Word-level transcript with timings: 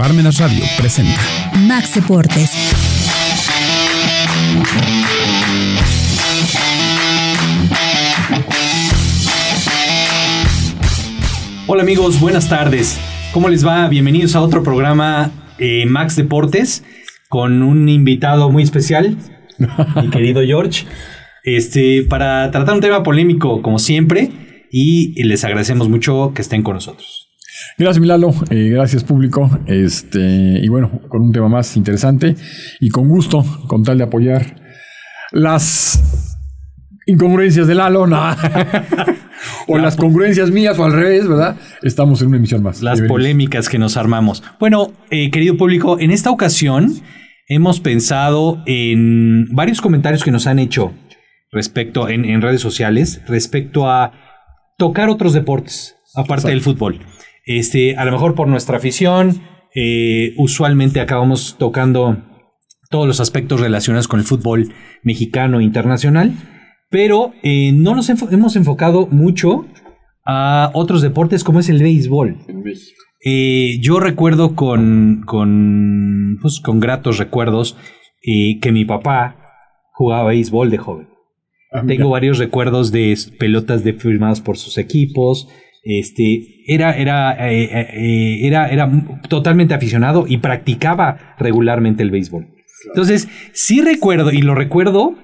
Parmenas 0.00 0.38
Radio 0.38 0.64
presenta 0.78 1.20
Max 1.66 1.94
Deportes. 1.94 2.52
Hola 11.66 11.82
amigos, 11.82 12.18
buenas 12.18 12.48
tardes. 12.48 12.98
¿Cómo 13.34 13.50
les 13.50 13.66
va? 13.66 13.86
Bienvenidos 13.88 14.34
a 14.36 14.40
otro 14.40 14.62
programa 14.62 15.32
eh, 15.58 15.84
Max 15.84 16.16
Deportes 16.16 16.82
con 17.28 17.62
un 17.62 17.90
invitado 17.90 18.48
muy 18.48 18.62
especial, 18.62 19.18
mi 19.58 20.08
querido 20.10 20.40
George, 20.42 20.86
este, 21.44 22.06
para 22.08 22.50
tratar 22.50 22.76
un 22.76 22.80
tema 22.80 23.02
polémico 23.02 23.60
como 23.60 23.78
siempre 23.78 24.30
y 24.72 25.22
les 25.24 25.44
agradecemos 25.44 25.90
mucho 25.90 26.32
que 26.34 26.40
estén 26.40 26.62
con 26.62 26.76
nosotros. 26.76 27.29
Gracias, 27.78 28.00
Milalo. 28.00 28.30
Eh, 28.50 28.68
gracias, 28.70 29.04
público. 29.04 29.50
Este, 29.66 30.20
y 30.20 30.68
bueno, 30.68 31.00
con 31.08 31.22
un 31.22 31.32
tema 31.32 31.48
más 31.48 31.76
interesante 31.76 32.36
y 32.80 32.90
con 32.90 33.08
gusto, 33.08 33.44
con 33.66 33.82
tal 33.82 33.98
de 33.98 34.04
apoyar 34.04 34.56
las 35.32 36.36
incongruencias 37.06 37.66
de 37.66 37.74
Lalo, 37.74 38.06
no. 38.06 38.20
o 39.68 39.78
las 39.78 39.96
congruencias 39.96 40.50
mías, 40.50 40.78
o 40.78 40.84
al 40.84 40.92
revés, 40.92 41.28
¿verdad? 41.28 41.56
Estamos 41.82 42.20
en 42.22 42.28
una 42.28 42.36
emisión 42.36 42.62
más. 42.62 42.82
Las 42.82 43.00
polémicas 43.02 43.68
que 43.68 43.78
nos 43.78 43.96
armamos. 43.96 44.42
Bueno, 44.58 44.92
eh, 45.10 45.30
querido 45.30 45.56
público, 45.56 45.98
en 45.98 46.10
esta 46.10 46.30
ocasión 46.30 46.92
hemos 47.48 47.80
pensado 47.80 48.62
en 48.66 49.46
varios 49.54 49.80
comentarios 49.80 50.22
que 50.22 50.30
nos 50.30 50.46
han 50.46 50.58
hecho 50.58 50.92
respecto 51.50 52.08
en, 52.08 52.24
en 52.24 52.42
redes 52.42 52.60
sociales 52.60 53.22
respecto 53.26 53.90
a 53.90 54.12
tocar 54.78 55.08
otros 55.08 55.32
deportes 55.32 55.96
aparte 56.14 56.32
Exacto. 56.32 56.48
del 56.48 56.60
fútbol. 56.60 57.00
Este, 57.44 57.96
a 57.96 58.04
lo 58.04 58.12
mejor 58.12 58.34
por 58.34 58.48
nuestra 58.48 58.76
afición, 58.76 59.42
eh, 59.74 60.34
usualmente 60.36 61.00
acabamos 61.00 61.56
tocando 61.58 62.22
todos 62.90 63.06
los 63.06 63.20
aspectos 63.20 63.60
relacionados 63.60 64.08
con 64.08 64.18
el 64.20 64.26
fútbol 64.26 64.72
mexicano 65.02 65.60
e 65.60 65.64
internacional, 65.64 66.32
pero 66.90 67.32
eh, 67.42 67.72
no 67.72 67.94
nos 67.94 68.10
enfo- 68.10 68.32
hemos 68.32 68.56
enfocado 68.56 69.06
mucho 69.06 69.66
a 70.26 70.70
otros 70.74 71.02
deportes 71.02 71.44
como 71.44 71.60
es 71.60 71.68
el 71.68 71.82
béisbol. 71.82 72.36
En 72.48 72.62
México. 72.62 72.96
Eh, 73.24 73.78
yo 73.80 74.00
recuerdo 74.00 74.54
con, 74.56 75.22
con, 75.26 76.38
pues, 76.40 76.60
con 76.60 76.80
gratos 76.80 77.18
recuerdos 77.18 77.76
eh, 78.22 78.58
que 78.60 78.72
mi 78.72 78.84
papá 78.84 79.36
jugaba 79.92 80.30
béisbol 80.30 80.70
de 80.70 80.78
joven. 80.78 81.08
Ah. 81.72 81.82
Tengo 81.86 82.08
varios 82.10 82.38
recuerdos 82.38 82.90
de 82.90 83.16
pelotas 83.38 83.84
de 83.84 83.92
firmadas 83.92 84.40
por 84.40 84.56
sus 84.56 84.78
equipos. 84.78 85.48
Este, 85.82 86.62
era, 86.66 86.96
era, 86.96 87.50
eh, 87.50 87.64
eh, 87.64 87.88
eh, 87.92 88.46
era, 88.46 88.68
era 88.68 88.90
totalmente 89.28 89.74
aficionado 89.74 90.26
y 90.28 90.38
practicaba 90.38 91.34
regularmente 91.38 92.02
el 92.02 92.10
béisbol. 92.10 92.48
Entonces, 92.88 93.28
sí 93.52 93.80
recuerdo, 93.80 94.30
y 94.32 94.42
lo 94.42 94.54
recuerdo 94.54 95.14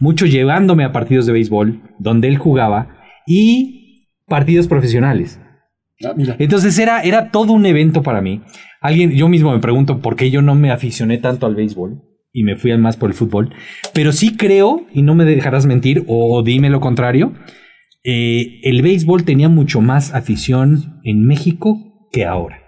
mucho 0.00 0.26
llevándome 0.26 0.84
a 0.84 0.92
partidos 0.92 1.26
de 1.26 1.32
béisbol 1.32 1.82
donde 1.98 2.28
él 2.28 2.38
jugaba 2.38 2.96
y 3.26 4.10
partidos 4.26 4.68
profesionales. 4.68 5.40
Ah, 6.04 6.12
mira. 6.14 6.36
Entonces 6.38 6.78
era, 6.78 7.02
era 7.02 7.30
todo 7.30 7.52
un 7.52 7.64
evento 7.64 8.02
para 8.02 8.20
mí. 8.20 8.42
Alguien, 8.80 9.12
yo 9.12 9.28
mismo 9.28 9.52
me 9.52 9.60
pregunto 9.60 10.00
por 10.00 10.16
qué 10.16 10.30
yo 10.30 10.42
no 10.42 10.54
me 10.54 10.70
aficioné 10.70 11.18
tanto 11.18 11.46
al 11.46 11.54
béisbol 11.54 12.02
y 12.32 12.42
me 12.42 12.56
fui 12.56 12.70
al 12.70 12.78
más 12.78 12.96
por 12.96 13.08
el 13.08 13.14
fútbol. 13.14 13.54
Pero 13.94 14.12
sí 14.12 14.36
creo, 14.36 14.86
y 14.92 15.00
no 15.00 15.14
me 15.14 15.24
dejarás 15.24 15.64
mentir, 15.64 16.04
o, 16.06 16.42
dime 16.42 16.68
lo 16.68 16.80
contrario, 16.80 17.32
eh, 18.08 18.60
el 18.62 18.82
béisbol 18.82 19.24
tenía 19.24 19.48
mucho 19.48 19.80
más 19.80 20.14
afición 20.14 21.00
en 21.02 21.26
México 21.26 22.08
que 22.12 22.24
ahora. 22.24 22.62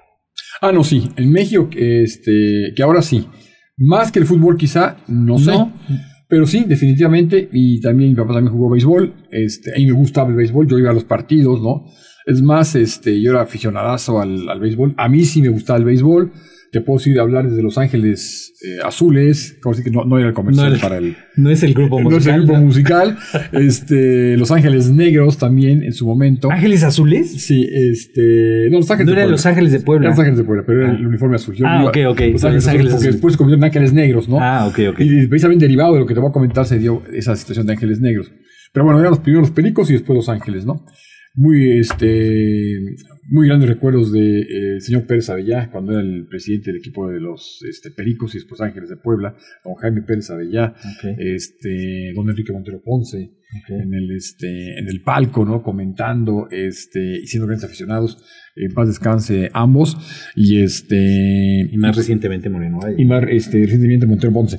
Ah, 0.60 0.72
no, 0.72 0.82
sí. 0.82 1.10
En 1.14 1.30
México, 1.30 1.70
este, 1.76 2.72
que 2.74 2.82
ahora 2.82 3.02
sí. 3.02 3.28
Más 3.76 4.10
que 4.10 4.18
el 4.18 4.26
fútbol, 4.26 4.56
quizá, 4.56 4.96
no 5.06 5.38
sé. 5.38 5.52
Pero 6.28 6.44
sí, 6.44 6.64
definitivamente. 6.66 7.48
Y 7.52 7.80
también 7.80 8.10
mi 8.10 8.16
papá 8.16 8.34
también 8.34 8.52
jugó 8.52 8.68
béisbol. 8.70 9.28
Este, 9.30 9.72
a 9.72 9.78
mí 9.78 9.86
me 9.86 9.92
gustaba 9.92 10.28
el 10.28 10.34
béisbol. 10.34 10.66
Yo 10.66 10.76
iba 10.76 10.90
a 10.90 10.94
los 10.94 11.04
partidos, 11.04 11.62
¿no? 11.62 11.84
Es 12.26 12.42
más, 12.42 12.74
este, 12.74 13.22
yo 13.22 13.30
era 13.30 13.42
aficionadazo 13.42 14.20
al, 14.20 14.48
al 14.48 14.58
béisbol. 14.58 14.94
A 14.96 15.08
mí 15.08 15.24
sí 15.24 15.40
me 15.40 15.50
gustaba 15.50 15.78
el 15.78 15.84
béisbol. 15.84 16.32
Te 16.70 16.82
puedo 16.82 16.98
decir 16.98 17.18
hablar 17.18 17.48
desde 17.48 17.62
Los 17.62 17.78
Ángeles 17.78 18.52
eh, 18.62 18.78
Azules. 18.84 19.56
Como 19.62 19.74
decir 19.74 19.90
que 19.90 19.96
no, 19.96 20.04
no 20.04 20.18
era 20.18 20.28
el 20.28 20.34
comercial 20.34 20.72
No 20.74 20.78
para 20.78 20.98
el, 20.98 21.16
No 21.36 21.50
es 21.50 21.62
el 21.62 21.72
grupo 21.72 22.00
no 22.02 22.16
es 22.16 22.26
el 22.26 22.42
grupo 22.42 22.60
musical. 22.60 23.16
Este, 23.52 24.36
Los 24.36 24.50
Ángeles 24.50 24.90
Negros 24.90 25.38
también 25.38 25.82
en 25.82 25.92
su 25.92 26.06
momento. 26.06 26.50
¿Ángeles 26.50 26.82
Azules? 26.84 27.30
Sí, 27.42 27.66
este. 27.72 28.68
No, 28.70 28.78
Los 28.78 28.90
Ángeles 28.90 29.06
No 29.06 29.12
de 29.12 29.18
era 29.18 29.22
Puebla. 29.24 29.30
Los 29.32 29.46
Ángeles 29.46 29.72
de 29.72 29.80
Puebla. 29.80 30.06
Era 30.06 30.10
Los 30.10 30.18
Ángeles 30.20 30.38
de 30.38 30.44
Puebla, 30.44 30.64
pero 30.66 30.80
era 30.82 30.92
Ah. 30.92 30.96
el 30.98 31.06
uniforme 31.06 31.36
azul. 31.36 31.54
Yo 31.54 31.66
Ah, 31.66 31.84
ok, 31.86 31.96
ok. 32.10 32.20
Los 32.20 32.20
Ángeles, 32.20 32.32
Los 32.32 32.44
Ángeles 32.44 32.66
Azules, 32.68 32.92
porque 32.92 33.06
después 33.12 33.32
se 33.34 33.38
convirtió 33.38 33.56
en 33.58 33.64
Ángeles 33.64 33.92
Negros, 33.92 34.28
¿no? 34.28 34.38
Ah, 34.40 34.66
ok, 34.66 34.78
ok. 34.90 35.00
Y 35.00 35.26
precisamente 35.26 35.64
derivado 35.64 35.94
de 35.94 36.00
lo 36.00 36.06
que 36.06 36.14
te 36.14 36.20
voy 36.20 36.28
a 36.28 36.32
comentar 36.32 36.66
se 36.66 36.78
dio 36.78 37.02
esa 37.12 37.34
situación 37.36 37.66
de 37.66 37.72
Ángeles 37.72 38.00
Negros. 38.00 38.30
Pero 38.72 38.84
bueno, 38.84 39.00
eran 39.00 39.10
los 39.10 39.20
primeros 39.20 39.50
Pericos 39.50 39.88
y 39.90 39.94
después 39.94 40.14
Los 40.16 40.28
Ángeles, 40.28 40.66
¿no? 40.66 40.84
Muy, 41.34 41.78
este, 41.78 42.78
muy 43.28 43.46
grandes 43.46 43.68
recuerdos 43.68 44.12
del 44.12 44.46
de, 44.46 44.76
eh, 44.76 44.80
señor 44.80 45.06
Pérez 45.06 45.30
Avellá, 45.30 45.70
cuando 45.70 45.92
era 45.92 46.00
el 46.00 46.26
presidente 46.26 46.70
del 46.70 46.80
equipo 46.80 47.08
de 47.08 47.20
los 47.20 47.62
este, 47.68 47.90
Pericos 47.90 48.34
y 48.34 48.38
después 48.38 48.60
Ángeles 48.60 48.88
de 48.88 48.96
Puebla, 48.96 49.36
don 49.64 49.74
Jaime 49.74 50.02
Pérez 50.02 50.30
Avellá, 50.30 50.74
este, 51.18 52.12
don 52.14 52.28
Enrique 52.28 52.52
Montero 52.52 52.82
Ponce, 52.82 53.32
en 53.68 53.94
el 53.94 54.10
este 54.14 54.78
en 54.78 54.88
el 54.88 55.00
palco 55.02 55.42
no 55.42 55.62
comentando 55.62 56.48
este 56.50 57.20
y 57.22 57.26
siendo 57.26 57.46
grandes 57.46 57.64
aficionados 57.64 58.22
en 58.54 58.74
paz 58.74 58.88
descanse 58.88 59.48
ambos 59.54 59.96
y 60.36 60.62
este 60.62 61.66
Y 61.72 61.78
más 61.78 61.96
recientemente 61.96 62.50
Moreno 62.50 62.80
Valle. 62.80 62.96
y 62.98 63.06
más 63.06 63.24
este 63.30 63.62
recientemente 63.62 64.04
Montero 64.04 64.34
Ponce 64.34 64.58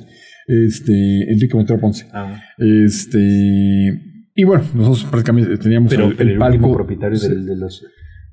este 0.50 1.32
Enrique 1.32 1.54
Montero 1.54 1.80
Ponce. 1.80 2.06
Ah, 2.12 2.42
este 2.58 4.02
y 4.40 4.44
bueno 4.44 4.64
nosotros 4.74 5.04
prácticamente 5.10 5.56
teníamos 5.58 5.90
pero, 5.90 6.06
el, 6.06 6.16
pero 6.16 6.30
el, 6.30 6.38
palco 6.38 6.54
último 6.56 6.74
propietario 6.76 7.18
sí. 7.18 7.28
del- 7.28 7.46
de, 7.46 7.56
los, 7.56 7.84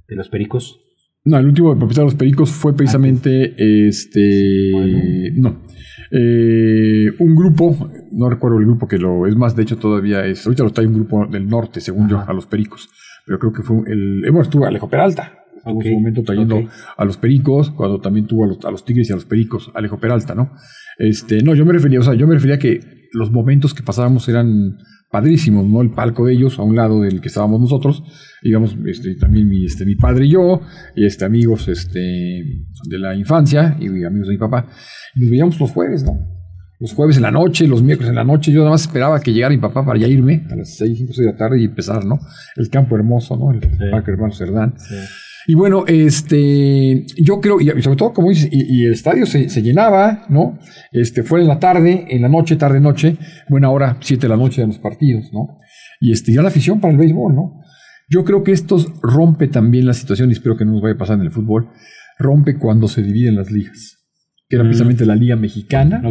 de 0.07 0.15
los 0.15 0.29
pericos. 0.29 0.79
no 1.25 1.37
el 1.37 1.45
último 1.47 1.69
propietario 1.77 2.05
de 2.07 2.11
los 2.13 2.15
Pericos 2.15 2.49
fue 2.51 2.75
precisamente 2.75 3.55
este 3.87 5.31
no 5.35 5.61
eh, 6.11 7.07
un 7.19 7.35
grupo, 7.35 7.91
no 8.13 8.29
recuerdo 8.29 8.59
el 8.59 8.65
grupo 8.65 8.87
que 8.87 8.97
lo 8.97 9.27
es 9.27 9.35
más, 9.35 9.55
de 9.57 9.63
hecho 9.63 9.77
todavía 9.77 10.25
es, 10.25 10.45
ahorita 10.45 10.63
lo 10.63 10.69
trae 10.71 10.87
un 10.87 10.93
grupo 10.93 11.25
del 11.27 11.47
norte, 11.49 11.81
según 11.81 12.07
yo, 12.07 12.23
a 12.25 12.31
los 12.33 12.45
Pericos, 12.45 12.89
pero 13.25 13.39
creo 13.39 13.51
que 13.51 13.61
fue 13.61 13.77
el, 13.87 14.23
eh, 14.23 14.29
bueno, 14.29 14.43
estuvo 14.43 14.65
Alejo 14.65 14.89
Peralta, 14.89 15.33
estuvo 15.57 15.81
en 15.81 15.87
su 15.89 15.93
momento 15.95 16.23
trayendo 16.23 16.61
a 16.95 17.03
los 17.03 17.17
Pericos, 17.17 17.71
cuando 17.71 17.99
también 17.99 18.25
tuvo 18.25 18.45
a 18.45 18.47
los, 18.47 18.63
a 18.63 18.71
los 18.71 18.85
Tigres 18.85 19.09
y 19.09 19.11
a 19.11 19.15
los 19.15 19.25
Pericos, 19.25 19.69
Alejo 19.73 19.99
Peralta, 19.99 20.33
¿no? 20.33 20.51
Este, 20.97 21.43
no, 21.43 21.53
yo 21.55 21.65
me 21.65 21.73
refería, 21.73 21.99
o 21.99 22.03
sea, 22.03 22.13
yo 22.13 22.25
me 22.25 22.35
refería 22.35 22.55
a 22.55 22.59
que 22.59 22.79
los 23.11 23.29
momentos 23.31 23.73
que 23.73 23.83
pasábamos 23.83 24.29
eran 24.29 24.77
padrísimos, 25.09 25.65
¿no? 25.65 25.81
El 25.81 25.91
palco 25.91 26.25
de 26.25 26.33
ellos, 26.33 26.59
a 26.59 26.63
un 26.63 26.75
lado 26.75 27.01
del 27.01 27.21
que 27.21 27.27
estábamos 27.27 27.61
nosotros, 27.61 28.03
íbamos, 28.41 28.75
este, 28.85 29.15
también 29.15 29.47
mi, 29.47 29.65
este, 29.65 29.85
mi 29.85 29.95
padre 29.95 30.25
y 30.25 30.31
yo, 30.31 30.61
y 30.95 31.05
este, 31.05 31.25
amigos, 31.25 31.67
este, 31.67 31.99
de 31.99 32.99
la 32.99 33.15
infancia, 33.15 33.77
y 33.79 33.87
amigos 34.03 34.27
de 34.27 34.33
mi 34.33 34.39
papá, 34.39 34.67
y 35.15 35.21
nos 35.21 35.29
veíamos 35.29 35.59
los 35.59 35.71
jueves, 35.71 36.03
¿no? 36.03 36.17
Los 36.79 36.93
jueves 36.93 37.17
en 37.17 37.23
la 37.23 37.31
noche, 37.31 37.67
los 37.67 37.81
miércoles 37.81 38.09
en 38.09 38.15
la 38.15 38.23
noche, 38.23 38.51
yo 38.51 38.59
nada 38.59 38.71
más 38.71 38.81
esperaba 38.81 39.19
que 39.19 39.33
llegara 39.33 39.55
mi 39.55 39.59
papá 39.59 39.83
para 39.83 39.97
ya 39.97 40.07
irme 40.07 40.45
a 40.51 40.55
las 40.55 40.75
6, 40.77 40.97
5, 40.99 41.13
6 41.13 41.25
de 41.25 41.31
la 41.31 41.37
tarde 41.37 41.59
y 41.59 41.65
empezar, 41.65 42.05
¿no? 42.05 42.19
El 42.55 42.69
campo 42.69 42.95
hermoso, 42.95 43.35
¿no? 43.35 43.51
El 43.51 43.61
parque 43.89 44.11
hermano 44.11 44.31
Cerdán. 44.31 44.75
Y 45.49 45.55
bueno, 45.55 45.85
este, 45.87 47.05
yo 47.15 47.39
creo, 47.39 47.61
y 47.61 47.81
sobre 47.81 47.95
todo, 47.95 48.11
como 48.11 48.29
dices, 48.29 48.49
y, 48.51 48.85
el 48.85 48.91
estadio 48.91 49.25
se, 49.25 49.47
se 49.47 49.61
llenaba, 49.61 50.25
¿no? 50.27 50.59
Este, 50.91 51.23
fue 51.23 51.39
en 51.39 51.47
la 51.47 51.57
tarde, 51.57 52.05
en 52.09 52.21
la 52.21 52.27
noche, 52.27 52.57
tarde, 52.57 52.81
noche, 52.81 53.17
buena 53.47 53.69
hora, 53.69 53.95
7 54.01 54.23
de 54.23 54.27
la 54.27 54.35
noche 54.35 54.59
de 54.59 54.67
los 54.67 54.77
partidos, 54.77 55.31
¿no? 55.31 55.59
Y 56.01 56.11
este, 56.11 56.33
ya 56.33 56.41
la 56.41 56.49
afición 56.49 56.81
para 56.81 56.91
el 56.91 56.99
béisbol, 56.99 57.33
¿no? 57.33 57.61
Yo 58.09 58.25
creo 58.25 58.43
que 58.43 58.51
esto 58.51 58.77
rompe 59.01 59.47
también 59.47 59.85
la 59.85 59.93
situación, 59.93 60.29
y 60.29 60.33
espero 60.33 60.57
que 60.57 60.65
no 60.65 60.73
nos 60.73 60.81
vaya 60.81 60.95
a 60.95 60.97
pasar 60.97 61.15
en 61.15 61.21
el 61.21 61.31
fútbol, 61.31 61.69
rompe 62.19 62.57
cuando 62.57 62.89
se 62.89 63.01
dividen 63.01 63.37
las 63.37 63.49
ligas, 63.49 63.96
que 64.49 64.55
era 64.55 64.63
Mm. 64.63 64.67
precisamente 64.67 65.05
la 65.05 65.15
Liga 65.15 65.35
Mexicana, 65.35 66.01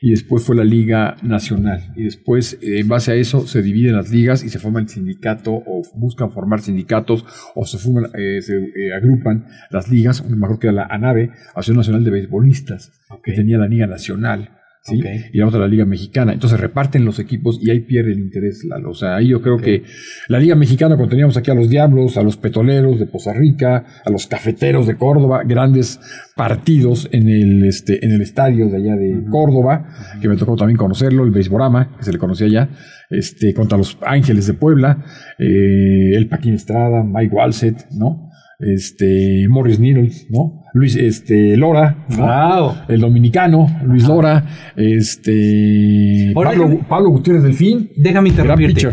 y 0.00 0.10
después 0.10 0.42
fue 0.42 0.56
la 0.56 0.64
Liga 0.64 1.16
Nacional. 1.22 1.92
Y 1.94 2.04
después, 2.04 2.58
eh, 2.62 2.80
en 2.80 2.88
base 2.88 3.12
a 3.12 3.14
eso, 3.16 3.46
se 3.46 3.60
dividen 3.60 3.96
las 3.96 4.10
ligas 4.10 4.42
y 4.44 4.48
se 4.48 4.58
forma 4.58 4.80
el 4.80 4.88
sindicato 4.88 5.52
o 5.52 5.82
buscan 5.94 6.30
formar 6.30 6.60
sindicatos 6.60 7.24
o 7.54 7.66
se, 7.66 7.76
forman, 7.78 8.10
eh, 8.14 8.40
se 8.40 8.56
eh, 8.56 8.94
agrupan 8.94 9.46
las 9.70 9.90
ligas. 9.90 10.24
Mejor 10.28 10.58
que 10.58 10.68
era 10.68 10.74
la 10.74 10.86
ANAVE, 10.86 11.30
Asociación 11.50 11.76
Nacional 11.76 12.04
de 12.04 12.10
Beisbolistas, 12.12 12.92
que 13.22 13.32
tenía 13.32 13.58
la 13.58 13.68
Liga 13.68 13.86
Nacional. 13.86 14.55
¿Sí? 14.86 15.02
Y 15.32 15.38
vamos 15.38 15.54
a 15.54 15.58
la 15.58 15.68
Liga 15.68 15.84
Mexicana. 15.84 16.32
Entonces 16.32 16.58
reparten 16.60 17.04
los 17.04 17.18
equipos 17.18 17.58
y 17.60 17.70
ahí 17.70 17.80
pierde 17.80 18.12
el 18.12 18.20
interés. 18.20 18.64
Lalo. 18.64 18.90
O 18.90 18.94
sea, 18.94 19.16
ahí 19.16 19.28
yo 19.28 19.42
creo 19.42 19.56
que 19.58 19.82
la 20.28 20.38
Liga 20.38 20.54
Mexicana, 20.54 20.96
cuando 20.96 21.10
teníamos 21.10 21.36
aquí 21.36 21.50
a 21.50 21.54
los 21.54 21.68
Diablos, 21.68 22.16
a 22.16 22.22
los 22.22 22.36
Petroleros 22.36 22.98
de 22.98 23.06
Poza 23.06 23.32
Rica, 23.32 23.84
a 24.04 24.10
los 24.10 24.26
Cafeteros 24.26 24.86
de 24.86 24.96
Córdoba, 24.96 25.42
grandes 25.44 26.00
partidos 26.34 27.08
en 27.12 27.28
el, 27.28 27.64
este, 27.64 28.04
en 28.04 28.12
el 28.12 28.22
estadio 28.22 28.68
de 28.68 28.76
allá 28.76 28.96
de 28.96 29.24
Córdoba, 29.30 29.86
que 30.20 30.28
me 30.28 30.36
tocó 30.36 30.56
también 30.56 30.76
conocerlo, 30.76 31.24
el 31.24 31.30
Beisborama, 31.30 31.96
que 31.96 32.04
se 32.04 32.12
le 32.12 32.18
conocía 32.18 32.46
allá, 32.46 32.68
este, 33.10 33.54
contra 33.54 33.78
los 33.78 33.98
Ángeles 34.02 34.46
de 34.46 34.54
Puebla, 34.54 35.04
eh, 35.38 36.14
el 36.14 36.28
Paquín 36.28 36.54
Estrada, 36.54 37.02
Mike 37.02 37.34
Walset, 37.34 37.86
¿no? 37.92 38.30
Este, 38.58 39.46
Morris 39.48 39.78
Needles, 39.78 40.26
¿no? 40.30 40.62
Luis, 40.72 40.96
este, 40.96 41.56
Lora, 41.56 42.06
¿no? 42.10 42.16
Wow. 42.26 42.74
el 42.88 43.00
dominicano, 43.00 43.66
Luis 43.84 44.04
Lora, 44.06 44.44
este, 44.76 46.32
Ahora 46.34 46.50
Pablo, 46.50 46.68
déjame- 46.68 46.86
Pablo 46.88 47.10
Gutiérrez 47.10 47.42
Delfín. 47.44 47.90
Déjame 47.96 48.28
interrumpirte. 48.30 48.88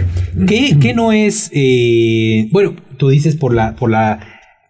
¿Qué, 0.47 0.77
qué 0.79 0.93
no 0.93 1.11
es? 1.11 1.49
eh, 1.53 2.47
bueno, 2.51 2.75
tú 2.97 3.09
dices 3.09 3.35
por 3.35 3.53
la, 3.53 3.75
por 3.75 3.89
la, 3.89 4.19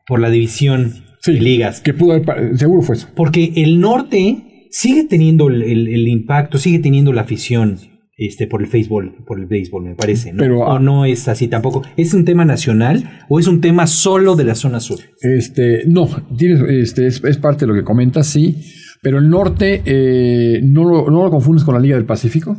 por 0.08 0.20
la 0.20 0.30
división 0.30 0.94
Sí, 1.22 1.34
de 1.34 1.40
ligas. 1.42 1.82
Que 1.82 1.94
pudo 1.94 2.14
haber, 2.14 2.58
seguro 2.58 2.82
fue 2.82 2.96
eso. 2.96 3.08
Porque 3.16 3.54
el 3.58 3.80
norte 3.80 4.68
sigue 4.72 5.06
teniendo 5.06 5.50
el, 5.50 5.62
el- 5.64 5.88
el 5.88 6.08
impacto, 6.08 6.58
sigue 6.58 6.80
teniendo 6.80 7.14
la 7.14 7.22
afición 7.22 7.78
este, 8.18 8.48
por 8.48 8.62
el 8.62 8.70
béisbol, 8.70 9.24
por 9.26 9.40
el 9.40 9.48
béisbol, 9.48 9.84
me 9.84 9.96
parece, 9.96 10.32
¿no? 10.34 10.40
Pero, 10.40 10.60
o 10.62 10.72
ah, 10.72 10.80
no 10.80 11.06
es 11.06 11.28
así 11.28 11.48
tampoco. 11.48 11.82
¿Es 11.98 12.14
un 12.14 12.26
tema 12.26 12.46
nacional 12.46 13.24
o 13.30 13.40
es 13.40 13.48
un 13.48 13.60
tema 13.62 13.88
solo 13.88 14.36
de 14.36 14.44
la 14.44 14.56
zona 14.56 14.80
sur? 14.80 15.00
Este, 15.22 15.84
no, 15.88 16.08
tienes, 16.38 16.62
este, 16.70 17.08
es, 17.08 17.24
es 17.24 17.38
parte 17.38 17.66
de 17.66 17.72
lo 17.72 17.74
que 17.74 17.84
comentas, 17.84 18.28
sí. 18.28 18.64
Pero 19.02 19.18
el 19.18 19.30
norte, 19.30 19.82
eh, 19.86 20.62
no, 20.64 20.86
lo, 20.86 21.10
no 21.10 21.24
lo 21.24 21.30
confundes 21.32 21.64
con 21.66 21.74
la 21.76 21.82
Liga 21.82 21.96
del 21.98 22.06
Pacífico. 22.06 22.56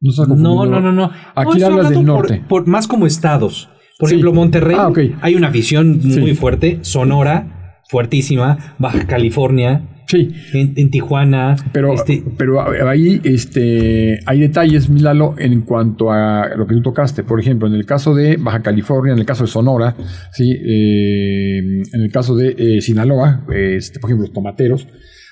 No, 0.00 0.26
No, 0.36 0.66
no, 0.66 0.80
no, 0.80 0.92
no. 0.92 1.10
Aquí 1.34 1.58
No, 1.60 1.66
hablas 1.66 1.88
del 1.88 1.98
por- 1.98 2.04
norte. 2.06 2.42
por- 2.48 2.66
más 2.66 2.86
como 2.86 3.06
estados. 3.06 3.70
Por 3.98 4.08
Sí. 4.08 4.16
ejemplo, 4.16 4.32
Monterrey, 4.34 4.76
Ah, 4.78 4.92
hay 5.22 5.34
una 5.34 5.48
afición 5.48 6.00
muy 6.04 6.34
fuerte. 6.34 6.78
Sonora, 6.82 7.80
fuertísima. 7.88 8.74
Baja 8.78 9.06
California, 9.06 9.93
Sí, 10.14 10.30
en, 10.52 10.72
en 10.76 10.90
Tijuana. 10.90 11.56
pero, 11.72 11.92
este, 11.92 12.22
pero 12.38 12.60
ahí 12.88 13.20
este, 13.24 14.20
hay 14.26 14.40
detalles, 14.40 14.88
Milalo, 14.88 15.34
en 15.38 15.62
cuanto 15.62 16.12
a 16.12 16.50
lo 16.56 16.66
que 16.66 16.74
tú 16.74 16.82
tocaste. 16.82 17.24
Por 17.24 17.40
ejemplo, 17.40 17.66
en 17.66 17.74
el 17.74 17.84
caso 17.84 18.14
de 18.14 18.36
Baja 18.36 18.62
California, 18.62 19.12
en 19.12 19.18
el 19.18 19.26
caso 19.26 19.44
de 19.44 19.50
Sonora, 19.50 19.96
¿sí? 20.32 20.52
Eh, 20.52 21.58
en 21.92 22.00
el 22.00 22.10
caso 22.12 22.36
de 22.36 22.54
eh, 22.56 22.80
Sinaloa, 22.80 23.44
este, 23.52 23.98
por 24.00 24.10
ejemplo, 24.10 24.26
los 24.26 24.32
tomateros, 24.32 24.86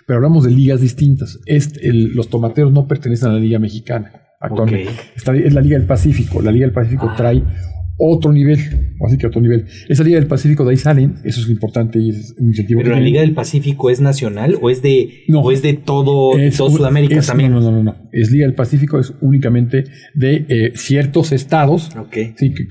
pero 0.06 0.16
hablamos 0.18 0.44
de 0.44 0.50
ligas 0.50 0.80
distintas. 0.80 1.38
Este, 1.46 1.88
el- 1.88 2.12
los 2.14 2.28
tomateros 2.28 2.72
no 2.72 2.86
pertenecen 2.88 3.30
a 3.30 3.32
la 3.34 3.38
Liga 3.38 3.58
Mexicana 3.58 4.10
actualmente. 4.40 4.88
Ok. 4.90 4.98
Está- 5.16 5.36
es 5.36 5.52
la 5.54 5.60
Liga 5.60 5.78
del 5.78 5.86
Pacífico. 5.86 6.42
La 6.42 6.50
Liga 6.50 6.66
del 6.66 6.74
Pacífico 6.74 7.08
Ah. 7.10 7.14
trae 7.16 7.42
otro 8.04 8.32
nivel, 8.32 8.58
así 9.06 9.16
que 9.16 9.26
otro 9.28 9.40
nivel. 9.40 9.66
Esa 9.88 10.02
Liga 10.02 10.18
del 10.18 10.26
Pacífico 10.28 10.64
de 10.64 10.70
ahí 10.72 10.76
salen, 10.76 11.14
eso 11.24 11.40
es 11.40 11.48
importante 11.48 11.98
y 12.00 12.10
es 12.10 12.34
un 12.38 12.48
incentivo 12.48 12.78
¿Pero 12.80 12.88
que 12.88 12.90
la 12.90 12.96
tienen. 12.96 13.12
Liga 13.12 13.20
del 13.20 13.32
Pacífico 13.34 13.90
es 13.90 14.00
nacional 14.00 14.58
o 14.60 14.70
es 14.70 14.82
de, 14.82 15.22
No. 15.28 15.40
o 15.40 15.52
es 15.52 15.62
de 15.62 15.74
todo, 15.74 16.36
Es 16.38 16.56
todo 16.56 16.70
Sudamérica 16.70 17.16
es- 17.18 17.26
también? 17.26 17.52
No, 17.52 17.60
no, 17.60 17.70
no, 17.70 17.82
no. 17.82 17.96
Es 18.12 18.30
Liga 18.30 18.46
del 18.46 18.54
Pacífico, 18.54 18.98
es 19.00 19.12
únicamente 19.20 19.84
de 20.14 20.44
eh, 20.48 20.72
ciertos 20.74 21.32
estados 21.32 21.90
sí, 22.36 22.52
que, 22.52 22.64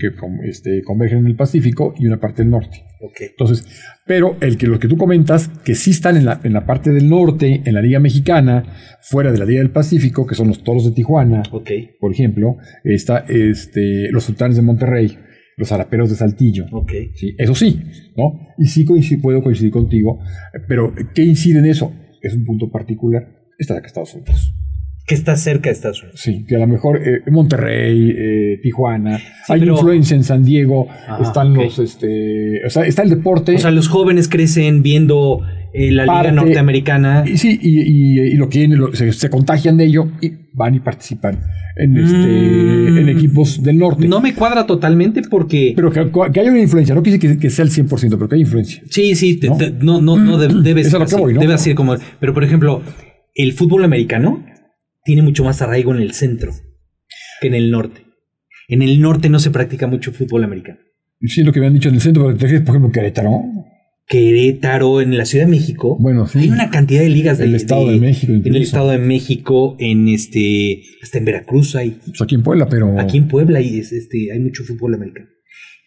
este, 0.47 0.81
convergen 0.83 1.19
en 1.19 1.25
el 1.27 1.35
Pacífico 1.35 1.93
y 1.97 2.05
una 2.07 2.19
parte 2.19 2.43
del 2.43 2.51
norte. 2.51 2.83
Entonces, 3.31 3.65
pero 4.05 4.37
el 4.41 4.57
que 4.57 4.67
los 4.67 4.79
que 4.79 4.87
tú 4.87 4.95
comentas, 4.97 5.47
que 5.65 5.73
sí 5.73 5.89
están 5.89 6.17
en 6.17 6.25
la, 6.25 6.39
en 6.43 6.53
la 6.53 6.65
parte 6.67 6.91
del 6.91 7.09
norte, 7.09 7.61
en 7.65 7.73
la 7.73 7.81
Liga 7.81 7.99
Mexicana, 7.99 8.63
fuera 9.01 9.31
de 9.31 9.39
la 9.39 9.45
Liga 9.45 9.59
del 9.61 9.71
Pacífico, 9.71 10.27
que 10.27 10.35
son 10.35 10.47
los 10.49 10.63
Toros 10.63 10.85
de 10.85 10.91
Tijuana, 10.91 11.41
por 11.99 12.11
ejemplo, 12.11 12.57
está 12.83 13.25
este, 13.27 14.11
los 14.11 14.25
Sultanes 14.25 14.55
de 14.57 14.61
Monterrey, 14.61 15.17
los 15.57 15.71
Araperos 15.71 16.09
de 16.11 16.15
Saltillo. 16.15 16.65
Ok. 16.71 16.91
Sí, 17.15 17.33
eso 17.39 17.55
sí, 17.55 17.81
¿no? 18.15 18.39
Y 18.59 18.67
sí 18.67 18.85
coincido- 18.85 19.21
puedo 19.21 19.41
coincidir 19.41 19.71
contigo, 19.71 20.19
pero 20.67 20.93
¿qué 21.15 21.23
incide 21.23 21.57
en 21.59 21.65
eso? 21.65 21.91
Es 22.21 22.35
un 22.35 22.45
punto 22.45 22.69
particular. 22.69 23.27
Está 23.57 23.75
acá 23.77 23.87
Estados 23.87 24.13
Unidos. 24.13 24.53
Que 25.07 25.15
está 25.15 25.35
cerca 25.35 25.69
de 25.69 25.73
Estados 25.73 26.01
Unidos. 26.03 26.21
Sí, 26.21 26.45
que 26.47 26.55
a 26.55 26.59
lo 26.59 26.67
mejor 26.67 27.01
eh, 27.05 27.21
Monterrey, 27.29 28.13
eh, 28.17 28.59
Tijuana, 28.61 29.19
hay 29.49 29.59
pero- 29.59 29.73
influencia 29.73 30.15
en 30.15 30.23
San 30.23 30.43
Diego, 30.43 30.87
están 31.21 31.53
los, 31.53 31.79
este, 31.79 32.65
o 32.65 32.69
sea, 32.69 32.83
está 32.85 33.01
el 33.03 33.09
deporte. 33.09 33.55
O 33.55 33.59
sea, 33.59 33.71
los 33.71 33.87
jóvenes 33.87 34.27
crecen 34.29 34.83
viendo 34.83 35.41
eh, 35.73 35.91
la 35.91 36.05
Parte- 36.05 36.29
Liga 36.31 36.41
Norteamericana. 36.43 37.23
y 37.25 37.37
sí, 37.37 37.57
y, 37.61 37.79
y- 37.81 38.19
y 38.33 38.35
lo 38.35 38.47
quieren, 38.49 38.77
lo- 38.77 38.93
se, 38.95 39.11
se 39.11 39.29
contagian 39.29 39.75
de 39.77 39.85
ello 39.85 40.07
y 40.21 40.31
van 40.53 40.75
y 40.75 40.79
participan 40.81 41.39
en, 41.77 41.97
este, 41.97 42.17
Mm. 42.17 42.97
en 42.97 43.09
equipos 43.09 43.63
del 43.63 43.77
norte. 43.77 44.07
No 44.07 44.19
me 44.21 44.33
cuadra 44.35 44.65
totalmente 44.67 45.21
porque. 45.29 45.73
Pero 45.75 45.89
que, 45.91 46.09
que 46.33 46.39
haya 46.39 46.51
una 46.51 46.59
influencia, 46.61 46.93
no 46.93 47.01
decir 47.01 47.19
que, 47.19 47.37
que 47.39 47.49
sea 47.49 47.63
el 47.65 47.71
100%, 47.71 47.87
pero 48.17 48.27
que 48.29 48.35
hay 48.35 48.41
influencia. 48.41 48.81
Sí, 48.89 49.15
sí, 49.15 49.39
¿No? 49.43 49.57
te- 49.57 49.71
no, 49.71 50.01
no, 50.01 50.17
no, 50.17 50.37
de- 50.37 50.49
debe 50.61 50.81
a 50.81 50.83
ser 50.83 51.19
voy, 51.19 51.33
¿no? 51.33 51.39
Debe 51.41 51.57
ser 51.57 51.73
como. 51.75 51.95
Pero, 52.19 52.33
por 52.33 52.43
ejemplo, 52.43 52.81
el 53.33 53.53
fútbol 53.53 53.83
americano 53.85 54.43
tiene 55.03 55.21
mucho 55.21 55.43
más 55.43 55.61
arraigo 55.61 55.93
en 55.95 56.01
el 56.01 56.13
centro 56.13 56.51
que 57.41 57.47
en 57.47 57.55
el 57.55 57.71
norte. 57.71 58.01
En 58.67 58.81
el 58.81 59.01
norte 59.01 59.29
no 59.29 59.39
se 59.39 59.51
practica 59.51 59.87
mucho 59.87 60.11
fútbol 60.13 60.43
americano. 60.43 60.79
Sí, 61.21 61.43
lo 61.43 61.51
que 61.51 61.59
me 61.59 61.67
han 61.67 61.73
dicho 61.73 61.89
en 61.89 61.95
el 61.95 62.01
centro, 62.01 62.25
pero 62.25 62.37
te 62.37 62.47
fijas, 62.47 62.61
por 62.61 62.75
ejemplo, 62.75 62.91
Querétaro. 62.91 63.41
Querétaro, 64.07 65.01
en 65.01 65.17
la 65.17 65.25
Ciudad 65.25 65.45
de 65.45 65.51
México. 65.51 65.97
Bueno, 65.99 66.27
sí. 66.27 66.39
Hay 66.39 66.49
una 66.49 66.69
cantidad 66.69 67.01
de 67.01 67.09
ligas 67.09 67.37
de, 67.37 67.45
El 67.45 67.55
Estado 67.55 67.87
de 67.89 67.99
México 67.99 68.31
En 68.31 68.39
el 68.39 68.47
incluso. 68.47 68.63
Estado 68.63 68.89
de 68.91 68.97
México, 68.97 69.75
en 69.79 70.07
este. 70.09 70.81
Hasta 71.01 71.17
en 71.17 71.25
Veracruz 71.25 71.75
hay. 71.75 71.91
Pues 72.05 72.21
aquí 72.21 72.35
en 72.35 72.43
Puebla, 72.43 72.67
pero. 72.67 72.99
Aquí 72.99 73.17
en 73.17 73.27
Puebla 73.27 73.59
hay, 73.59 73.79
es- 73.79 73.91
este, 73.91 74.31
hay 74.31 74.39
mucho 74.39 74.63
fútbol 74.63 74.95
americano. 74.95 75.27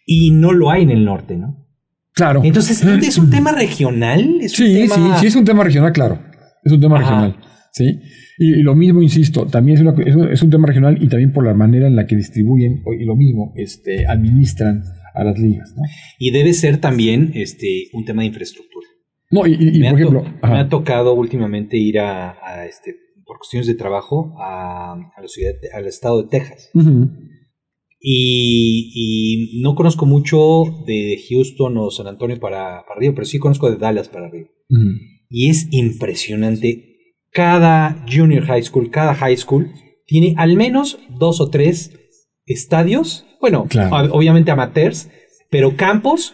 Y 0.05 0.31
no 0.31 0.53
lo 0.53 0.71
hay 0.71 0.83
en 0.83 0.91
el 0.91 1.05
norte, 1.05 1.35
¿no? 1.37 1.67
Claro. 2.13 2.41
Entonces, 2.43 2.81
¿es 2.83 3.17
un 3.17 3.29
tema 3.29 3.51
regional? 3.51 4.37
¿Es 4.41 4.59
un 4.59 4.65
Sí, 4.67 4.73
tema- 4.87 4.95
sí, 5.15 5.21
sí, 5.21 5.27
es 5.27 5.35
un 5.35 5.45
tema 5.45 5.63
regional, 5.63 5.91
claro. 5.91 6.19
Es 6.63 6.71
un 6.71 6.79
tema 6.81 6.99
Ajá. 6.99 7.05
regional. 7.27 7.37
Sí. 7.77 7.99
Y, 8.37 8.59
y 8.59 8.63
lo 8.63 8.73
mismo, 8.73 9.01
insisto, 9.01 9.45
también 9.47 9.75
es, 9.75 9.81
una- 9.81 9.95
es 10.05 10.15
un- 10.15 10.31
es 10.31 10.41
un 10.41 10.49
tema 10.49 10.65
regional 10.67 10.97
y 11.01 11.07
también 11.07 11.33
por 11.33 11.45
la 11.45 11.53
manera 11.53 11.87
en 11.87 11.95
la 11.97 12.05
que 12.07 12.15
distribuyen 12.15 12.81
y 12.99 13.03
lo 13.03 13.15
mismo, 13.17 13.51
este, 13.57 14.05
administran 14.07 14.81
a 15.13 15.23
las 15.25 15.37
ligas, 15.37 15.73
¿no? 15.75 15.83
Y 16.19 16.31
debe 16.31 16.53
ser 16.53 16.77
también 16.77 17.31
este, 17.33 17.87
un 17.93 18.05
tema 18.05 18.21
de 18.21 18.27
infraestructura. 18.29 18.87
No, 19.29 19.45
y, 19.45 19.53
y- 19.59 19.83
por 19.89 19.99
ejemplo, 19.99 20.23
ajá. 20.41 20.53
me 20.53 20.59
ha 20.59 20.69
tocado 20.69 21.13
últimamente 21.15 21.77
ir 21.77 21.99
a, 21.99 22.31
a, 22.41 22.65
este, 22.65 22.95
por 23.25 23.39
cuestiones 23.39 23.67
de 23.67 23.75
trabajo 23.75 24.33
a, 24.39 24.93
a 24.93 25.21
la 25.21 25.27
ciudad, 25.27 25.53
al 25.73 25.85
estado 25.87 26.21
de 26.23 26.29
Texas. 26.29 26.69
Ujú. 26.73 27.09
Y, 27.99 28.91
y 29.57 29.61
no 29.61 29.75
conozco 29.75 30.05
mucho 30.05 30.63
de 30.85 31.17
Houston 31.29 31.77
o 31.77 31.89
San 31.91 32.07
Antonio 32.07 32.39
para, 32.39 32.83
para 32.85 32.95
arriba, 32.97 33.13
pero 33.15 33.25
sí 33.25 33.39
conozco 33.39 33.69
de 33.69 33.77
Dallas 33.77 34.09
para 34.09 34.27
arriba. 34.27 34.47
Y 35.29 35.49
es 35.49 35.67
impresionante. 35.71 36.94
Cada 37.35 38.05
junior 38.09 38.43
high 38.45 38.63
school, 38.63 38.89
cada 38.89 39.13
high 39.13 39.35
school, 39.35 39.69
tiene 40.07 40.33
al 40.37 40.55
menos 40.55 40.97
dos 41.19 41.41
o 41.41 41.49
tres 41.49 41.91
estadios. 42.45 43.25
Bueno, 43.41 43.65
Claro. 43.69 44.13
obviamente 44.13 44.51
amateurs, 44.51 45.09
pero 45.49 45.75
campos 45.75 46.33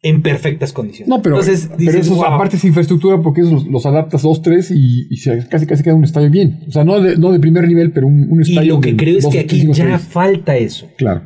en 0.00 0.22
perfectas 0.22 0.72
condiciones. 0.72 1.08
No, 1.08 1.20
pero, 1.20 1.36
Entonces, 1.40 1.68
pero 1.76 1.98
eso 1.98 2.24
aparte 2.24 2.56
es 2.56 2.64
infraestructura 2.64 3.20
porque 3.20 3.42
esos 3.42 3.66
los, 3.66 3.84
adaptas 3.84 4.22
dos, 4.22 4.40
tres 4.40 4.70
y, 4.70 5.06
y 5.10 5.16
se- 5.16 5.46
casi 5.48 5.66
casi 5.66 5.82
queda 5.82 5.94
un 5.94 6.04
estadio 6.04 6.30
bien. 6.30 6.64
O 6.66 6.70
sea, 6.70 6.84
no 6.84 6.98
de, 7.00 7.16
no 7.18 7.30
de 7.32 7.40
primer 7.40 7.66
nivel, 7.68 7.92
pero 7.92 8.06
un, 8.06 8.26
un 8.30 8.38
Y 8.42 8.48
estadio. 8.50 8.74
lo 8.76 8.80
que 8.80 8.96
creo 8.96 9.18
es 9.18 9.24
dos, 9.24 9.32
que 9.32 9.40
aquí 9.40 9.60
cinco 9.60 9.74
ya 9.74 9.98
falta 9.98 10.56
eso. 10.56 10.88
Claro. 10.96 11.22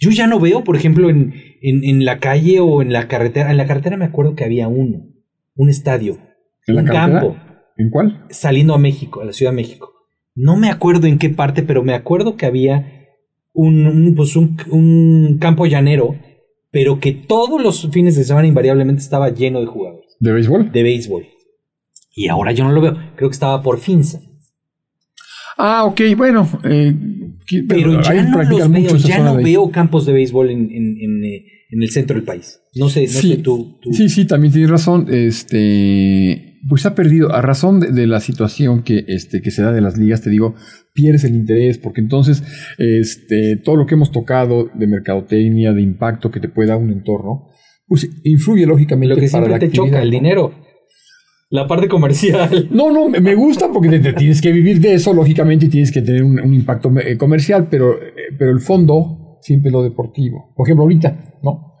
Yo 0.00 0.10
ya 0.10 0.26
no 0.26 0.40
veo, 0.40 0.64
por 0.64 0.76
ejemplo, 0.76 1.08
en, 1.08 1.34
en, 1.62 1.84
en 1.84 2.04
la 2.04 2.18
calle 2.18 2.58
o 2.60 2.82
en 2.82 2.92
la 2.92 3.06
carretera. 3.06 3.50
En 3.50 3.58
la 3.58 3.66
carretera 3.66 3.96
me 3.96 4.06
acuerdo 4.06 4.34
que 4.34 4.44
había 4.44 4.66
uno, 4.66 5.04
un 5.54 5.68
estadio, 5.68 6.18
¿En 6.66 6.74
la 6.74 6.82
un 6.82 6.88
campo, 6.88 7.36
¿En 7.78 7.90
cuál? 7.90 8.24
saliendo 8.30 8.74
a 8.74 8.78
México, 8.78 9.20
a 9.20 9.24
la 9.24 9.32
Ciudad 9.32 9.52
de 9.52 9.56
México. 9.56 9.92
No 10.34 10.56
me 10.56 10.68
acuerdo 10.70 11.06
en 11.06 11.18
qué 11.18 11.30
parte, 11.30 11.62
pero 11.62 11.82
me 11.82 11.94
acuerdo 11.94 12.36
que 12.36 12.46
había 12.46 13.06
un, 13.52 13.86
un, 13.86 14.14
pues 14.14 14.36
un, 14.36 14.56
un 14.70 15.38
campo 15.38 15.66
llanero, 15.66 16.14
pero 16.70 17.00
que 17.00 17.12
todos 17.12 17.62
los 17.62 17.88
fines 17.90 18.16
de 18.16 18.24
semana 18.24 18.46
invariablemente 18.46 19.00
estaba 19.02 19.30
lleno 19.30 19.60
de 19.60 19.66
jugadores 19.66 20.16
¿De 20.20 20.32
béisbol? 20.32 20.72
de 20.72 20.82
béisbol. 20.82 21.26
Y 22.14 22.28
ahora 22.28 22.52
yo 22.52 22.64
no 22.64 22.72
lo 22.72 22.80
veo. 22.80 22.96
Creo 23.16 23.28
que 23.30 23.34
estaba 23.34 23.62
por 23.62 23.78
Finza. 23.78 24.20
Ah, 25.58 25.84
ok, 25.84 26.00
bueno. 26.16 26.46
eh, 26.64 26.94
que- 27.46 27.62
Pero 27.68 28.00
ya 28.02 28.22
no 28.24 28.42
los 28.42 28.70
veo, 28.70 28.96
ya 28.96 29.18
no 29.20 29.36
veo 29.36 29.70
campos 29.70 30.04
de 30.06 30.12
béisbol 30.12 30.50
en, 30.50 30.70
en- 30.70 30.96
en, 31.00 31.24
eh, 31.24 31.44
en 31.70 31.82
el 31.82 31.90
centro 31.90 32.14
del 32.16 32.24
país. 32.24 32.60
No 32.74 32.88
sé, 32.90 33.02
no 33.02 33.08
Sí, 33.08 33.28
sé 33.32 33.36
tú. 33.38 33.78
tú- 33.80 33.92
Sí, 33.92 34.08
sí, 34.08 34.26
también 34.26 34.52
tienes 34.52 34.70
razón. 34.70 35.06
Este, 35.10 36.45
pues 36.68 36.86
ha 36.86 36.94
perdido, 36.94 37.32
a 37.34 37.42
razón 37.42 37.80
de, 37.80 37.92
de 37.92 38.06
la 38.06 38.20
situación 38.20 38.82
que, 38.82 39.04
este, 39.08 39.42
que 39.42 39.50
se 39.50 39.62
da 39.62 39.72
de 39.72 39.80
las 39.80 39.96
ligas, 39.96 40.22
te 40.22 40.30
digo, 40.30 40.54
pierdes 40.92 41.24
el 41.24 41.34
interés, 41.34 41.78
porque 41.78 42.00
entonces 42.00 42.42
este, 42.78 43.56
todo 43.56 43.76
lo 43.76 43.86
que 43.86 43.94
hemos 43.94 44.10
tocado 44.12 44.68
de 44.74 44.86
mercadotecnia, 44.86 45.72
de 45.72 45.82
impacto 45.82 46.30
que 46.30 46.40
te 46.40 46.48
puede 46.48 46.68
dar 46.68 46.78
un 46.78 46.90
entorno, 46.90 47.48
pues 47.86 48.08
influye 48.24 48.66
lógicamente 48.66 49.14
Lo 49.14 49.20
que 49.20 49.28
para 49.28 49.28
siempre 49.30 49.52
la 49.52 49.58
te 49.58 49.70
choca, 49.70 50.02
el 50.02 50.10
dinero. 50.10 50.52
La 51.48 51.68
parte 51.68 51.86
comercial. 51.88 52.68
No, 52.72 52.90
no, 52.90 53.08
me- 53.08 53.34
gusta 53.36 53.68
porque 53.72 53.88
te, 53.88 54.00
te 54.00 54.12
tienes 54.14 54.42
que 54.42 54.50
vivir 54.50 54.80
de 54.80 54.94
eso, 54.94 55.14
lógicamente, 55.14 55.66
y 55.66 55.68
tienes 55.68 55.92
que 55.92 56.02
tener 56.02 56.24
un, 56.24 56.40
un 56.40 56.52
impacto 56.52 56.90
eh, 56.98 57.16
comercial, 57.16 57.68
pero, 57.70 57.92
eh, 58.02 58.12
pero 58.36 58.50
el 58.50 58.58
fondo 58.60 59.38
siempre 59.42 59.68
es 59.68 59.72
lo 59.72 59.82
deportivo. 59.84 60.52
Por 60.56 60.66
ejemplo, 60.66 60.82
ahorita, 60.82 61.36
¿no? 61.44 61.75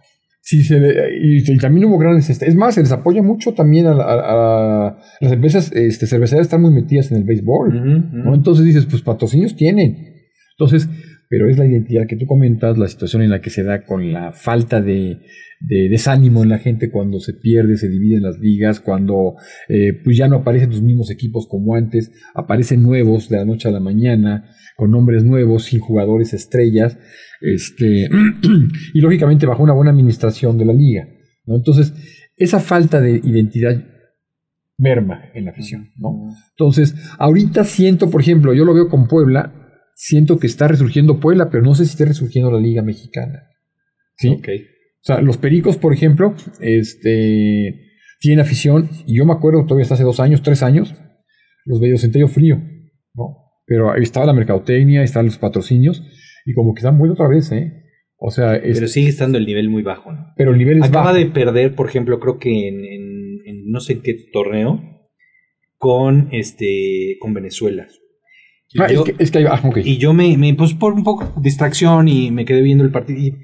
Sí, 0.48 0.62
se 0.62 0.78
ve- 0.78 0.94
y, 1.20 1.38
y 1.52 1.56
también 1.58 1.86
hubo 1.86 1.98
grandes. 1.98 2.30
este, 2.30 2.46
es 2.48 2.54
más, 2.54 2.76
se 2.76 2.80
les 2.80 2.92
apoya 2.92 3.20
mucho 3.20 3.52
también 3.52 3.86
a, 3.86 3.94
a- 3.94 4.86
a- 4.86 4.98
las 5.20 5.32
empresas 5.32 5.72
este, 5.72 6.06
cerveceras, 6.06 6.46
están 6.46 6.62
muy 6.62 6.72
metidas 6.72 7.10
en 7.10 7.16
el 7.18 7.24
béisbol. 7.24 7.74
¿no? 8.24 8.32
Entonces 8.32 8.64
dices, 8.64 8.86
pues 8.86 9.02
patrocinios 9.02 9.56
tienen. 9.56 9.96
Entonces, 10.56 10.88
pero 11.28 11.48
es 11.48 11.58
la 11.58 11.66
identidad 11.66 12.06
que 12.06 12.16
tú 12.16 12.26
comentas, 12.26 12.78
la 12.78 12.88
situación 12.88 13.22
en 13.22 13.30
la 13.30 13.40
que 13.40 13.50
se 13.50 13.64
da 13.64 13.84
con 13.84 14.12
la 14.12 14.32
falta 14.32 14.80
de, 14.80 15.20
desánimo 15.60 16.42
en 16.42 16.50
la 16.50 16.58
gente 16.58 16.90
cuando 16.90 17.18
se 17.18 17.32
pierde, 17.34 17.76
se 17.76 17.88
dividen 17.88 18.22
las 18.22 18.38
ligas, 18.38 18.80
cuando 18.80 19.34
eh, 19.68 19.92
pues 20.04 20.16
ya 20.16 20.28
no 20.28 20.36
aparecen 20.36 20.70
los 20.70 20.82
mismos 20.82 21.10
equipos 21.10 21.46
como 21.48 21.74
antes, 21.74 22.12
aparecen 22.34 22.82
nuevos 22.82 23.28
de 23.28 23.38
la 23.38 23.44
noche 23.44 23.68
a 23.68 23.72
la 23.72 23.80
mañana, 23.80 24.50
con 24.76 24.90
nombres 24.90 25.24
nuevos, 25.24 25.64
sin 25.64 25.80
jugadores 25.80 26.34
estrellas, 26.34 26.98
este, 27.40 28.08
y 28.94 29.00
lógicamente 29.00 29.46
bajo 29.46 29.62
una 29.62 29.72
buena 29.72 29.90
administración 29.90 30.58
de 30.58 30.66
la 30.66 30.72
liga. 30.72 31.08
¿no? 31.46 31.56
Entonces, 31.56 31.94
esa 32.36 32.60
falta 32.60 33.00
de 33.00 33.20
identidad 33.24 33.82
merma 34.78 35.30
en 35.34 35.46
la 35.46 35.52
afición. 35.52 35.90
¿no? 35.96 36.28
Entonces, 36.50 36.94
ahorita 37.18 37.64
siento, 37.64 38.10
por 38.10 38.20
ejemplo, 38.20 38.52
yo 38.54 38.64
lo 38.64 38.74
veo 38.74 38.88
con 38.88 39.08
Puebla, 39.08 39.65
siento 39.96 40.38
que 40.38 40.46
está 40.46 40.68
resurgiendo 40.68 41.18
Puebla, 41.18 41.48
pero 41.50 41.64
no 41.64 41.74
sé 41.74 41.84
si 41.86 41.92
está 41.92 42.04
resurgiendo 42.04 42.52
la 42.52 42.60
Liga 42.60 42.82
Mexicana. 42.82 43.48
¿Sí? 44.16 44.28
Ok. 44.28 44.48
O 44.48 45.06
sea, 45.06 45.20
los 45.20 45.38
Pericos, 45.38 45.76
por 45.76 45.92
ejemplo, 45.92 46.34
este, 46.60 47.80
tienen 48.20 48.40
afición, 48.40 48.90
y 49.06 49.16
yo 49.16 49.24
me 49.24 49.32
acuerdo 49.32 49.64
todavía 49.64 49.82
hasta 49.82 49.94
hace 49.94 50.04
dos 50.04 50.20
años, 50.20 50.42
tres 50.42 50.62
años, 50.62 50.94
los 51.64 51.80
veía 51.80 51.96
centello 51.96 52.28
frío, 52.28 52.60
¿no? 53.14 53.52
Pero 53.66 53.92
ahí 53.92 54.02
estaba 54.02 54.26
la 54.26 54.32
mercadotecnia, 54.32 55.02
estaban 55.02 55.26
los 55.26 55.38
patrocinios, 55.38 56.02
y 56.44 56.52
como 56.52 56.74
que 56.74 56.80
están 56.80 56.98
vuelto 56.98 57.14
otra 57.14 57.28
vez, 57.28 57.50
¿eh? 57.52 57.84
O 58.18 58.30
sea, 58.30 58.60
pero 58.60 58.88
sigue 58.88 59.08
estando 59.08 59.38
el 59.38 59.46
nivel 59.46 59.68
muy 59.68 59.82
bajo, 59.82 60.12
¿no? 60.12 60.32
Pero 60.36 60.52
el 60.52 60.58
nivel 60.58 60.78
es 60.78 60.84
Acaba 60.84 61.12
de 61.12 61.26
perder, 61.26 61.74
por 61.74 61.88
ejemplo, 61.88 62.18
creo 62.18 62.38
que 62.38 62.68
en, 62.68 62.84
en, 62.84 63.70
no 63.70 63.80
sé 63.80 64.00
qué 64.00 64.14
torneo, 64.32 64.80
con 65.76 66.28
este 66.32 67.16
con 67.20 67.34
Venezuela. 67.34 67.86
Ah, 68.78 68.86
es 69.18 69.30
que, 69.30 69.46
ah, 69.46 69.62
Y 69.84 69.98
yo 69.98 70.12
me, 70.12 70.36
me, 70.36 70.54
pues 70.54 70.74
por 70.74 70.92
un 70.92 71.04
poco 71.04 71.24
de 71.24 71.42
distracción 71.42 72.08
y 72.08 72.30
me 72.30 72.44
quedé 72.44 72.62
viendo 72.62 72.84
el 72.84 72.90
partido. 72.90 73.18
Y, 73.18 73.36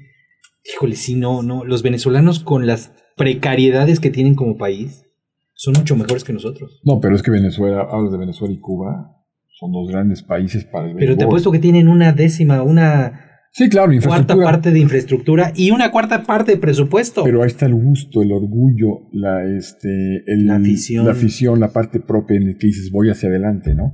híjole, 0.73 0.95
sí, 0.95 1.15
no, 1.15 1.41
no. 1.41 1.63
Los 1.63 1.81
venezolanos 1.81 2.39
con 2.39 2.67
las 2.67 2.91
precariedades 3.15 3.99
que 3.99 4.09
tienen 4.09 4.35
como 4.35 4.57
país 4.57 5.05
son 5.53 5.75
mucho 5.77 5.95
mejores 5.95 6.23
que 6.23 6.33
nosotros. 6.33 6.81
No, 6.83 6.99
pero 6.99 7.15
es 7.15 7.23
que 7.23 7.31
Venezuela, 7.31 7.87
hablas 7.89 8.11
de 8.11 8.17
Venezuela 8.17 8.53
y 8.53 8.59
Cuba, 8.59 9.23
son 9.59 9.71
dos 9.71 9.87
grandes 9.89 10.23
países 10.23 10.65
para 10.65 10.89
el 10.89 10.95
Pero 10.95 11.15
te 11.15 11.23
apuesto 11.23 11.51
que 11.51 11.59
tienen 11.59 11.87
una 11.87 12.11
décima, 12.11 12.61
una 12.63 13.23
Sí, 13.55 13.69
claro, 13.69 13.91
cuarta 14.03 14.35
parte 14.35 14.71
de 14.71 14.79
infraestructura 14.79 15.53
y 15.55 15.69
una 15.69 15.91
cuarta 15.91 16.23
parte 16.23 16.53
de 16.53 16.57
presupuesto. 16.57 17.23
Pero 17.23 17.43
ahí 17.43 17.47
está 17.47 17.67
el 17.67 17.75
gusto, 17.75 18.23
el 18.23 18.31
orgullo, 18.31 19.09
la, 19.11 19.45
este, 19.45 20.23
la 20.25 20.55
afición. 20.55 21.05
La 21.05 21.11
afición, 21.11 21.59
la 21.59 21.71
parte 21.71 21.99
propia 21.99 22.37
en 22.37 22.47
la 22.47 22.57
que 22.57 22.65
dices 22.65 22.89
voy 22.91 23.11
hacia 23.11 23.29
adelante, 23.29 23.75
¿no? 23.75 23.93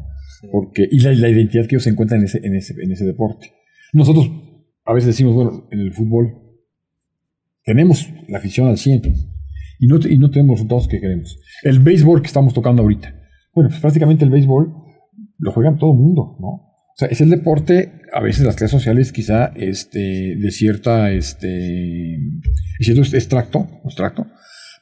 Porque, 0.51 0.87
y 0.89 0.99
la, 0.99 1.29
identidad 1.29 1.67
que 1.67 1.75
ellos 1.75 1.87
encuentran 1.87 2.21
en 2.21 2.25
ese, 2.25 2.39
en, 2.43 2.55
ese, 2.55 2.73
en 2.81 2.91
ese 2.91 3.05
deporte. 3.05 3.51
Nosotros 3.93 4.29
a 4.85 4.93
veces 4.93 5.07
decimos, 5.07 5.33
bueno, 5.33 5.67
en 5.71 5.79
el 5.79 5.93
fútbol 5.93 6.33
tenemos 7.63 8.09
la 8.27 8.37
afición 8.37 8.67
al 8.67 8.77
100 8.77 9.01
y 9.79 9.87
no, 9.87 9.97
y 9.97 10.17
no 10.17 10.29
tenemos 10.29 10.53
los 10.53 10.59
resultados 10.59 10.87
que 10.87 10.99
queremos. 10.99 11.39
El 11.63 11.79
béisbol 11.79 12.21
que 12.21 12.27
estamos 12.27 12.53
tocando 12.53 12.81
ahorita. 12.81 13.13
Bueno, 13.53 13.69
pues 13.69 13.81
prácticamente 13.81 14.25
el 14.25 14.31
béisbol 14.31 14.73
lo 15.37 15.51
juegan 15.51 15.77
todo 15.77 15.91
el 15.91 15.97
mundo, 15.97 16.37
¿no? 16.39 16.47
O 16.47 16.95
sea, 16.95 17.07
es 17.07 17.21
el 17.21 17.29
deporte, 17.29 18.01
a 18.13 18.21
veces 18.21 18.43
las 18.43 18.55
clases 18.55 18.71
sociales 18.71 19.13
quizá 19.13 19.53
este, 19.55 20.35
de 20.35 20.51
cierta, 20.51 21.11
este, 21.11 22.19
cierto 22.79 23.03
extracto, 23.03 23.67
extracto, 23.85 24.27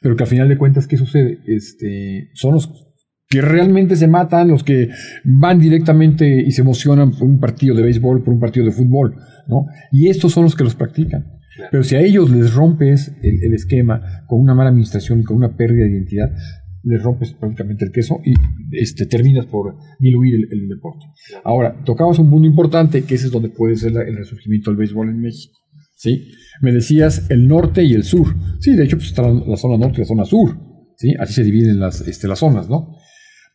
pero 0.02 0.16
que 0.16 0.24
al 0.24 0.30
final 0.30 0.50
de 0.50 0.58
cuentas, 0.58 0.88
¿qué 0.88 0.98
sucede? 0.98 1.40
Este, 1.46 2.30
son 2.34 2.56
los 2.56 2.87
que 3.29 3.41
realmente 3.41 3.96
se 3.96 4.07
matan, 4.07 4.48
los 4.48 4.63
que 4.63 4.89
van 5.24 5.60
directamente 5.60 6.41
y 6.41 6.51
se 6.51 6.62
emocionan 6.62 7.12
por 7.12 7.24
un 7.24 7.39
partido 7.39 7.75
de 7.75 7.84
béisbol, 7.84 8.24
por 8.24 8.34
un 8.34 8.39
partido 8.39 8.65
de 8.65 8.72
fútbol, 8.72 9.15
¿no? 9.48 9.65
Y 9.91 10.07
estos 10.07 10.31
son 10.31 10.43
los 10.43 10.55
que 10.55 10.63
los 10.63 10.75
practican. 10.75 11.38
Pero 11.72 11.84
si 11.84 11.96
a 11.96 12.01
ellos 12.01 12.29
les 12.29 12.53
rompes 12.53 13.13
el, 13.22 13.53
esquema 13.53 14.24
con 14.27 14.39
una 14.39 14.53
mala 14.53 14.69
administración, 14.69 15.24
con 15.24 15.38
una 15.38 15.55
pérdida 15.55 15.86
de 15.86 15.91
identidad, 15.91 16.31
les 16.84 17.01
rompes 17.01 17.34
prácticamente 17.34 17.84
el 17.86 17.91
queso 17.91 18.19
y 18.24 18.34
este, 18.72 19.07
terminas 19.07 19.46
por 19.48 19.75
diluir 20.00 20.36
el, 20.51 20.69
deporte. 20.69 21.05
Ahora, 21.43 21.84
tocabas 21.84 22.19
un 22.19 22.29
punto 22.29 22.48
importante, 22.48 23.03
que 23.03 23.15
ese 23.15 23.25
es 23.25 23.31
donde 23.31 23.50
puede 23.50 23.75
ser 23.75 23.91
el 23.91 24.15
resurgimiento 24.15 24.69
del 24.69 24.77
béisbol 24.77 25.10
en 25.10 25.19
México. 25.19 25.57
¿sí? 25.96 26.27
Me 26.62 26.72
decías 26.72 27.29
el 27.29 27.48
norte 27.48 27.84
y 27.84 27.93
el 27.93 28.03
sur. 28.03 28.27
Sí, 28.60 28.75
de 28.75 28.86
hecho, 28.86 28.98
pues 28.98 29.10
está 29.10 29.24
la, 29.24 29.57
zona 29.57 29.77
norte 29.77 29.98
y 29.98 30.01
la 30.01 30.05
zona 30.05 30.25
sur. 30.25 30.57
¿sí? 30.96 31.13
Así 31.19 31.34
se 31.34 31.43
dividen 31.43 31.79
las, 31.79 32.07
este, 32.07 32.27
las 32.27 32.39
zonas, 32.39 32.69
¿no? 32.69 32.96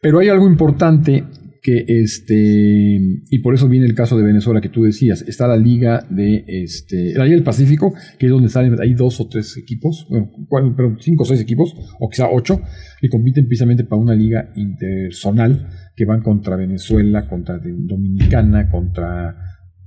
Pero 0.02 0.18
hay 0.18 0.28
algo 0.28 0.48
importante 0.48 1.24
que 1.62 1.84
este 1.86 3.22
y 3.30 3.38
por 3.38 3.54
eso 3.54 3.68
viene 3.68 3.86
el 3.86 3.94
caso 3.94 4.18
de 4.18 4.24
Venezuela 4.24 4.60
que 4.60 4.68
tú 4.68 4.82
decías. 4.82 5.22
Está 5.22 5.46
la 5.46 5.56
liga 5.56 6.04
de 6.10 6.44
este 6.48 7.14
la 7.14 7.22
liga 7.24 7.36
del 7.36 7.44
Pacífico 7.44 7.94
que 8.18 8.26
es 8.26 8.32
donde 8.32 8.48
salen 8.48 8.76
hay 8.80 8.94
dos 8.94 9.20
o 9.20 9.28
tres 9.28 9.56
equipos 9.56 10.08
bueno, 10.50 10.74
pero 10.76 10.96
cinco 10.98 11.22
o 11.22 11.26
seis 11.26 11.40
equipos 11.40 11.72
o 12.00 12.08
quizá 12.10 12.28
ocho 12.28 12.60
que 13.00 13.08
compiten 13.08 13.46
precisamente 13.46 13.84
para 13.84 14.02
una 14.02 14.16
liga 14.16 14.50
interzonal 14.56 15.68
que 15.94 16.04
van 16.04 16.20
contra 16.20 16.56
Venezuela 16.56 17.28
contra 17.28 17.60
Dominicana 17.62 18.68
contra 18.68 19.36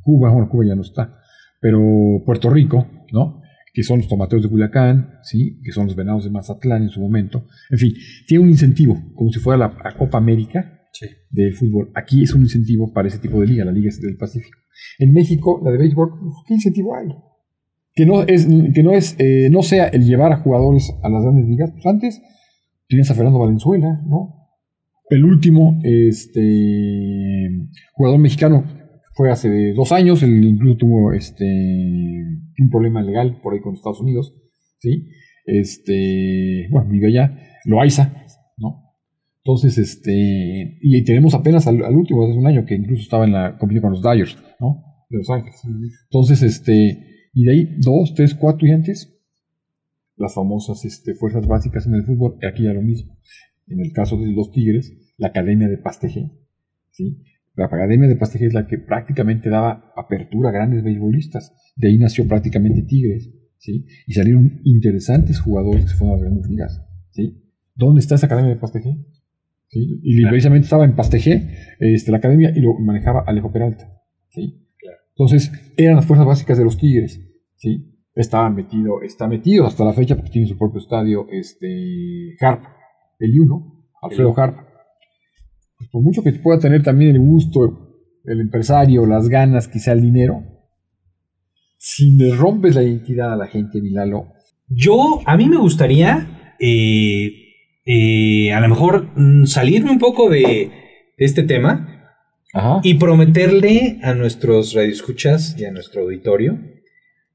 Cuba. 0.02 0.30
Bueno 0.30 0.48
Cuba 0.48 0.66
ya 0.66 0.76
no 0.76 0.82
está 0.84 1.20
pero 1.60 2.24
Puerto 2.26 2.50
Rico 2.50 2.88
no 3.12 3.42
que 3.76 3.84
son 3.84 3.98
los 3.98 4.08
tomateros 4.08 4.42
de 4.42 4.50
Culiacán, 4.50 5.20
¿sí? 5.22 5.60
que 5.62 5.74
son 5.74 5.88
los 5.88 5.98
venados 5.98 6.24
de 6.24 6.30
Mazatlán 6.30 6.84
en 6.84 6.90
su 6.90 7.02
momento. 7.02 7.46
En 7.70 7.78
fin, 7.78 7.94
tiene 8.26 8.46
un 8.46 8.50
incentivo, 8.50 8.98
como 9.14 9.30
si 9.34 9.40
fuera 9.40 9.58
la, 9.58 9.94
Copa 9.98 10.18
América 10.18 10.80
de 11.30 11.52
fútbol. 11.52 11.92
Aquí 11.94 12.24
es 12.24 12.34
un 12.34 12.44
incentivo 12.44 12.94
para 12.94 13.10
ese 13.10 13.20
tipo 13.20 13.42
de 13.42 13.48
liga, 13.48 13.66
la 13.66 13.74
Liga 13.74 13.92
del 14.02 14.16
Pacífico. 14.16 14.58
En 14.98 15.12
México, 15.12 15.62
la 15.62 15.72
de 15.72 15.78
béisbol, 15.78 16.10
¿qué 16.48 16.54
incentivo 16.54 16.96
hay? 16.96 17.08
Que 17.94 18.06
no 18.06 18.24
es, 18.24 18.48
que 18.74 18.82
no 18.82 18.94
es, 18.94 19.18
eh, 19.20 19.50
no 19.52 19.62
sea 19.62 19.88
el 19.90 20.06
llevar 20.06 20.32
a 20.32 20.38
jugadores 20.38 20.94
a 21.04 21.10
las 21.10 21.24
grandes 21.24 21.46
ligas. 21.46 21.72
Pues 21.72 21.86
antes 21.86 22.22
tienes 22.88 23.12
a 23.12 23.14
Fernando 23.14 23.40
Valenzuela, 23.40 24.02
¿no? 24.08 24.36
El 25.10 25.26
último 25.26 25.82
este, 25.84 27.50
jugador 27.92 28.20
mexicano 28.20 28.64
fue 29.16 29.32
hace 29.32 29.74
dos 29.74 29.92
años, 29.92 30.24
incluso 30.24 30.78
tuvo 30.78 31.12
este, 31.12 31.46
un 32.60 32.70
problema 32.70 33.02
legal 33.02 33.40
por 33.42 33.54
ahí 33.54 33.62
con 33.62 33.74
Estados 33.74 34.00
Unidos, 34.00 34.34
¿sí? 34.80 35.08
Este, 35.46 36.68
bueno, 36.72 36.90
vive 36.90 37.08
allá, 37.08 37.38
Loaiza, 37.66 38.26
¿no? 38.58 38.94
Entonces, 39.44 39.78
este, 39.78 40.80
y 40.82 41.04
tenemos 41.04 41.34
apenas 41.36 41.68
al, 41.68 41.82
último, 41.96 42.24
hace 42.24 42.38
un 42.38 42.48
año, 42.48 42.66
que 42.66 42.76
incluso 42.76 43.04
estaba 43.04 43.26
en 43.26 43.34
la 43.34 43.58
competición 43.58 43.82
con 43.82 43.92
los 43.92 44.02
Dyers, 44.02 44.38
¿no? 44.60 44.84
De 45.10 45.18
Los 45.18 45.30
Ángeles. 45.30 45.62
Entonces, 46.06 46.42
este, 46.42 47.30
y 47.34 47.44
de 47.44 47.52
ahí, 47.52 47.76
dos, 47.80 48.14
tres, 48.16 48.34
cuatro 48.34 48.68
y 48.68 48.72
antes, 48.72 49.14
las 50.18 50.34
famosas 50.34 50.84
este, 50.86 51.14
fuerzas 51.14 51.46
básicas 51.48 51.86
en 51.86 51.96
el 51.96 52.06
fútbol, 52.06 52.38
aquí 52.48 52.64
ya 52.64 52.74
lo 52.74 52.82
mismo. 52.82 53.18
En 53.68 53.82
el 53.82 53.92
caso 53.92 54.18
de 54.18 54.32
los 54.32 54.52
Tigres, 54.52 54.94
la 55.18 55.28
Academia 55.28 55.68
de 55.68 55.78
Pasteje, 55.78 56.32
¿sí? 56.92 57.22
La 57.56 57.66
Academia 57.66 58.08
de 58.08 58.16
Pasteje 58.16 58.48
es 58.48 58.54
la 58.54 58.68
que 58.68 58.78
prácticamente 58.78 59.50
daba 59.50 59.94
apertura 59.96 60.50
a 60.50 60.52
grandes 60.52 60.84
beisbolistas. 60.84 61.54
De 61.76 61.88
ahí 61.88 61.98
nació 61.98 62.28
prácticamente 62.28 62.84
Tigres, 62.84 63.32
¿sí? 63.58 63.86
Y 64.06 64.14
salieron 64.14 64.62
interesantes 64.64 65.40
jugadores 65.40 65.86
que 65.86 65.98
fueron 65.98 66.16
a 66.16 66.18
las 66.18 66.24
grandes 66.24 66.50
ligas, 66.50 66.86
¿sí? 67.12 67.42
¿Dónde 67.74 68.00
está 68.00 68.16
esa 68.16 68.26
Academia 68.26 68.54
de 68.54 68.60
Pasteje? 68.60 68.98
¿Sí? 69.68 70.00
Y 70.04 70.26
precisamente 70.26 70.66
estaba 70.66 70.86
en 70.86 70.96
Pasteje, 70.96 71.50
este, 71.80 72.12
la 72.12 72.18
academia, 72.18 72.52
y 72.56 72.62
lo 72.62 72.78
manejaba 72.80 73.24
Alejo 73.26 73.52
Peralta, 73.52 74.02
¿sí? 74.30 74.62
Entonces, 75.18 75.52
eran 75.78 75.96
las 75.96 76.06
fuerzas 76.06 76.28
básicas 76.28 76.58
de 76.58 76.66
los 76.66 76.78
Tigres, 76.78 77.22
¿sí? 77.56 77.96
Estaba 78.14 78.50
metido, 78.50 79.02
está 79.02 79.28
metido 79.28 79.66
hasta 79.66 79.86
la 79.86 79.94
fecha 79.94 80.16
porque 80.16 80.30
tiene 80.30 80.48
su 80.48 80.58
propio 80.58 80.80
estadio, 80.80 81.28
este, 81.30 82.36
Harp, 82.40 82.64
el 83.20 83.40
uno, 83.40 83.88
Alfredo 84.02 84.34
Harp, 84.38 84.58
pues 85.78 85.90
por 85.90 86.02
mucho 86.02 86.24
que 86.24 86.32
pueda 86.34 86.60
tener 86.60 86.84
también 86.84 87.12
el 87.12 87.20
gusto, 87.20 87.96
el 88.24 88.42
empresario, 88.42 89.06
las 89.06 89.30
ganas, 89.30 89.68
quizá 89.68 89.92
el 89.92 90.02
dinero, 90.02 90.44
si 91.78 92.18
le 92.18 92.34
rompes 92.34 92.76
la 92.76 92.84
identidad 92.84 93.32
a 93.32 93.36
la 93.36 93.48
gente, 93.48 93.80
Milalo. 93.82 94.34
Yo, 94.68 95.22
a 95.26 95.38
mí 95.38 95.48
me 95.48 95.58
gustaría, 95.58 96.56
eh, 96.60 97.32
eh, 97.86 98.52
a 98.52 98.60
lo 98.60 98.70
mejor 98.70 99.12
mm, 99.16 99.46
salirme 99.46 99.92
un 99.92 100.00
poco 100.00 100.30
de, 100.30 100.72
este 101.18 101.44
tema 101.44 101.92
y 102.84 102.96
prometerle 102.96 104.00
a 104.02 104.14
nuestros 104.14 104.74
radioescuchas 104.74 105.56
y 105.58 105.66
a 105.66 105.72
nuestro 105.72 106.02
auditorio 106.02 106.60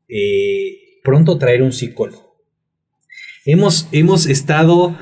eh, 0.08 0.98
pronto 1.04 1.38
traer 1.38 1.62
un 1.62 1.72
psicólogo. 1.72 2.34
Hemos, 3.46 3.88
hemos 3.92 4.26
estado 4.26 4.98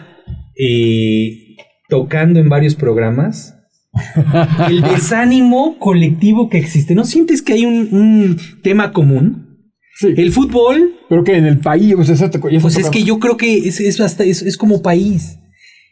tocando 1.88 2.38
en 2.38 2.48
varios 2.48 2.74
programas. 2.74 3.54
El 4.68 4.82
desánimo 4.82 5.78
colectivo 5.78 6.48
que 6.48 6.58
existe. 6.58 6.94
¿No 6.94 7.04
sientes 7.04 7.42
que 7.42 7.54
hay 7.54 7.64
un, 7.64 8.38
tema 8.62 8.92
común? 8.92 9.72
Sí. 9.96 10.08
El 10.16 10.30
fútbol. 10.30 10.94
Pero 11.08 11.24
que 11.24 11.36
en 11.36 11.46
el 11.46 11.58
país. 11.58 11.94
pues 11.96 12.76
es 12.76 12.90
que 12.90 13.02
yo 13.02 13.18
creo 13.18 13.36
que 13.36 13.56
es, 13.68 13.80
es, 13.80 14.00
es, 14.42 14.56
como 14.56 14.82
país. 14.82 15.38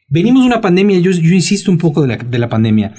Venimos 0.09 0.43
de 0.43 0.47
una 0.47 0.61
pandemia. 0.61 1.01
Yo, 1.01 1.11
yo 1.11 1.33
insisto 1.33 1.71
un 1.71 1.79
poco 1.79 2.03
de 2.03 2.09
la, 2.09 2.17
de 2.17 2.39
la 2.39 2.49
pandemia. 2.49 2.95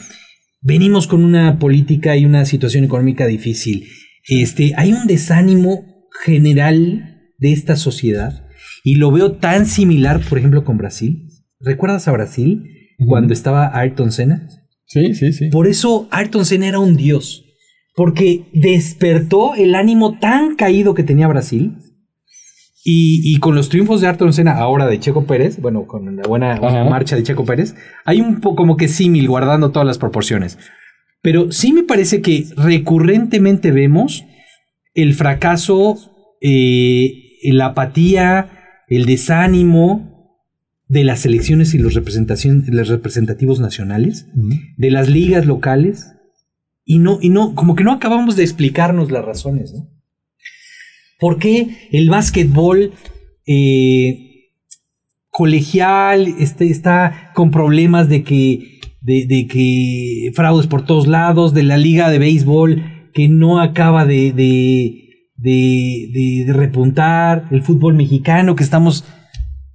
Venimos 0.61 1.07
con 1.07 1.23
una 1.23 1.59
política 1.59 2.17
y 2.17 2.25
una 2.25 2.45
situación 2.45 2.83
económica 2.83 3.27
difícil. 3.27 3.87
Este, 4.27 4.73
hay 4.75 4.91
un 4.91 5.07
desánimo 5.07 6.09
general 6.25 7.31
de 7.37 7.53
esta 7.53 7.75
sociedad 7.75 8.47
y 8.83 8.95
lo 8.95 9.11
veo 9.11 9.33
tan 9.33 9.67
similar, 9.67 10.19
por 10.27 10.39
ejemplo, 10.39 10.65
con 10.65 10.77
Brasil. 10.77 11.27
¿Recuerdas 11.59 12.07
a 12.07 12.11
Brasil 12.11 12.76
cuando 13.05 13.33
estaba 13.33 13.77
Ayrton 13.77 14.11
Senna? 14.11 14.47
Sí, 14.85 15.13
sí, 15.13 15.33
sí. 15.33 15.49
Por 15.49 15.67
eso 15.67 16.07
Ayrton 16.11 16.45
Senna 16.45 16.67
era 16.67 16.79
un 16.79 16.95
dios, 16.95 17.45
porque 17.95 18.45
despertó 18.53 19.55
el 19.55 19.75
ánimo 19.75 20.17
tan 20.19 20.55
caído 20.55 20.93
que 20.93 21.03
tenía 21.03 21.27
Brasil. 21.27 21.77
Y, 22.89 23.37
con 23.39 23.53
los 23.53 23.67
triunfos 23.67 23.99
de 23.99 24.07
Ayrton 24.07 24.31
Senna, 24.31 24.53
ahora 24.53 24.87
de 24.87 24.97
Checo 24.97 25.25
Pérez, 25.25 25.59
bueno, 25.59 25.85
con 25.87 26.15
la 26.15 26.23
buena 26.23 26.57
marcha 26.89 27.17
de 27.17 27.23
Checo 27.23 27.43
Pérez, 27.43 27.75
hay 28.05 28.21
un 28.21 28.39
poco 28.39 28.55
como 28.55 28.77
que 28.77 28.87
símil 28.87 29.27
guardando 29.27 29.71
todas 29.71 29.85
las 29.85 29.97
proporciones. 29.97 30.57
Pero 31.21 31.51
sí 31.51 31.73
me 31.73 31.83
parece 31.83 32.21
que 32.21 32.45
recurrentemente 32.55 33.71
vemos 33.71 34.23
el 34.93 35.15
fracaso, 35.15 35.97
eh, 36.39 37.11
la 37.43 37.67
apatía, 37.67 38.83
el 38.87 39.05
desánimo 39.05 40.16
de 40.87 41.03
las 41.03 41.25
elecciones 41.25 41.73
y 41.73 41.77
los, 41.77 41.95
los 41.95 42.87
representativos 42.87 43.59
nacionales, 43.59 44.27
de 44.77 44.91
las 44.91 45.09
ligas 45.09 45.45
locales, 45.45 46.13
y 46.85 46.99
no, 46.99 47.19
y 47.21 47.29
no, 47.29 47.53
como 47.53 47.75
que 47.75 47.83
no 47.83 47.91
acabamos 47.91 48.37
de 48.37 48.43
explicarnos 48.43 49.11
las 49.11 49.25
razones, 49.25 49.73
¿no? 49.73 49.89
¿Por 51.19 51.39
qué 51.39 51.89
el 51.91 52.09
básquetbol 52.09 52.93
eh, 53.45 54.27
colegial 55.29 56.27
este, 56.39 56.69
está 56.69 57.31
con 57.33 57.51
problemas 57.51 58.07
de 58.09 58.23
que, 58.23 58.79
de, 59.01 59.47
que 59.47 60.31
fraudes 60.33 60.67
por 60.67 60.85
todos 60.85 61.07
lados, 61.07 61.53
de 61.53 61.63
la 61.63 61.77
liga 61.77 62.09
de 62.09 62.19
béisbol 62.19 63.09
que 63.13 63.27
no 63.27 63.59
acaba 63.59 64.05
de, 64.05 64.31
de, 65.37 66.45
repuntar, 66.53 67.47
el 67.51 67.63
fútbol 67.63 67.95
mexicano 67.95 68.55
que 68.55 68.63
estamos 68.63 69.05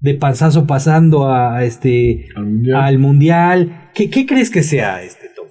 de 0.03 0.15
panzazo 0.15 0.67
pasando 0.67 1.33
a 1.33 1.65
este 1.65 2.27
al 2.75 2.99
mundial. 2.99 3.91
¿Qué, 3.95 4.11
crees 4.27 4.51
que 4.51 4.63
sea 4.65 5.01
este 5.03 5.29
Tom? 5.35 5.47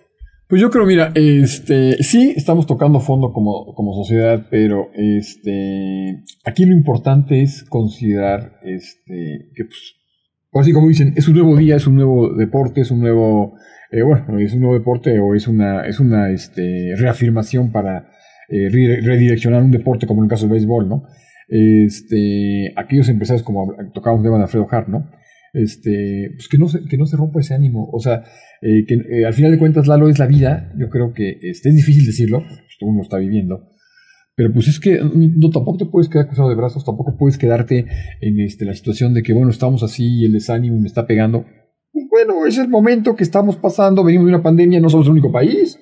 Pues 0.47 0.61
yo 0.61 0.69
creo, 0.69 0.85
mira, 0.85 1.13
este 1.15 2.03
sí 2.03 2.33
estamos 2.35 2.67
tocando 2.67 2.99
fondo 2.99 3.31
como, 3.31 3.73
como 3.73 3.93
sociedad, 3.93 4.47
pero 4.51 4.89
este 4.93 6.23
aquí 6.43 6.65
lo 6.65 6.73
importante 6.73 7.41
es 7.41 7.63
considerar 7.63 8.59
este 8.63 9.51
que 9.55 9.63
pues 9.63 10.63
así 10.65 10.73
como 10.73 10.89
dicen, 10.89 11.13
es 11.15 11.29
un 11.29 11.35
nuevo 11.35 11.55
día, 11.55 11.77
es 11.77 11.87
un 11.87 11.95
nuevo 11.95 12.35
deporte, 12.35 12.81
es 12.81 12.91
un 12.91 12.99
nuevo 12.99 13.53
eh, 13.89 14.01
bueno, 14.01 14.37
es 14.39 14.53
un 14.53 14.59
nuevo 14.59 14.77
deporte 14.77 15.17
o 15.19 15.33
es 15.33 15.47
una 15.47 15.87
es 15.87 16.01
una 16.01 16.29
este, 16.29 16.93
reafirmación 16.97 17.71
para 17.71 18.09
eh, 18.49 18.67
redireccionar 18.69 19.63
un 19.63 19.71
deporte 19.71 20.05
como 20.05 20.19
en 20.19 20.25
el 20.25 20.29
caso 20.29 20.43
del 20.43 20.51
béisbol, 20.51 20.89
¿no? 20.89 21.03
Este, 21.53 22.73
aquellos 22.77 23.09
empresarios 23.09 23.43
como 23.43 23.75
tocábamos 23.93 24.23
de 24.23 24.33
Alfredo 24.33 24.67
Hart, 24.71 24.87
¿no? 24.87 25.11
Este, 25.53 26.31
pues 26.33 26.47
que 26.47 26.57
no 26.57 26.69
se, 26.69 26.79
que 26.87 26.97
no 26.97 27.05
se 27.05 27.17
rompa 27.17 27.41
ese 27.41 27.53
ánimo, 27.53 27.89
o 27.91 27.99
sea, 27.99 28.23
eh, 28.61 28.85
que 28.87 28.93
eh, 28.93 29.25
al 29.25 29.33
final 29.33 29.51
de 29.51 29.59
cuentas 29.59 29.85
Lalo 29.85 30.07
es 30.07 30.17
la 30.17 30.27
vida, 30.27 30.71
yo 30.77 30.89
creo 30.89 31.11
que 31.13 31.39
este, 31.41 31.67
es 31.67 31.75
difícil 31.75 32.05
decirlo, 32.05 32.39
pues 32.39 32.77
uno 32.79 32.99
lo 32.99 33.03
está 33.03 33.17
viviendo, 33.17 33.67
pero 34.33 34.53
pues 34.53 34.69
es 34.69 34.79
que 34.79 35.01
no, 35.01 35.49
tampoco 35.49 35.79
te 35.79 35.85
puedes 35.87 36.07
quedar 36.07 36.27
cruzado 36.27 36.47
de 36.47 36.55
brazos, 36.55 36.85
tampoco 36.85 37.17
puedes 37.17 37.37
quedarte 37.37 37.85
en 38.21 38.39
este, 38.39 38.63
la 38.63 38.73
situación 38.73 39.13
de 39.13 39.23
que, 39.23 39.33
bueno, 39.33 39.49
estamos 39.49 39.83
así 39.83 40.21
y 40.21 40.25
el 40.25 40.31
desánimo 40.31 40.79
me 40.79 40.87
está 40.87 41.05
pegando. 41.05 41.43
Pues 41.91 42.05
bueno, 42.09 42.45
es 42.45 42.57
el 42.57 42.69
momento 42.69 43.17
que 43.17 43.23
estamos 43.23 43.57
pasando, 43.57 44.05
venimos 44.05 44.27
de 44.27 44.35
una 44.35 44.43
pandemia, 44.43 44.79
no 44.79 44.89
somos 44.89 45.07
el 45.07 45.11
único 45.11 45.33
país, 45.33 45.77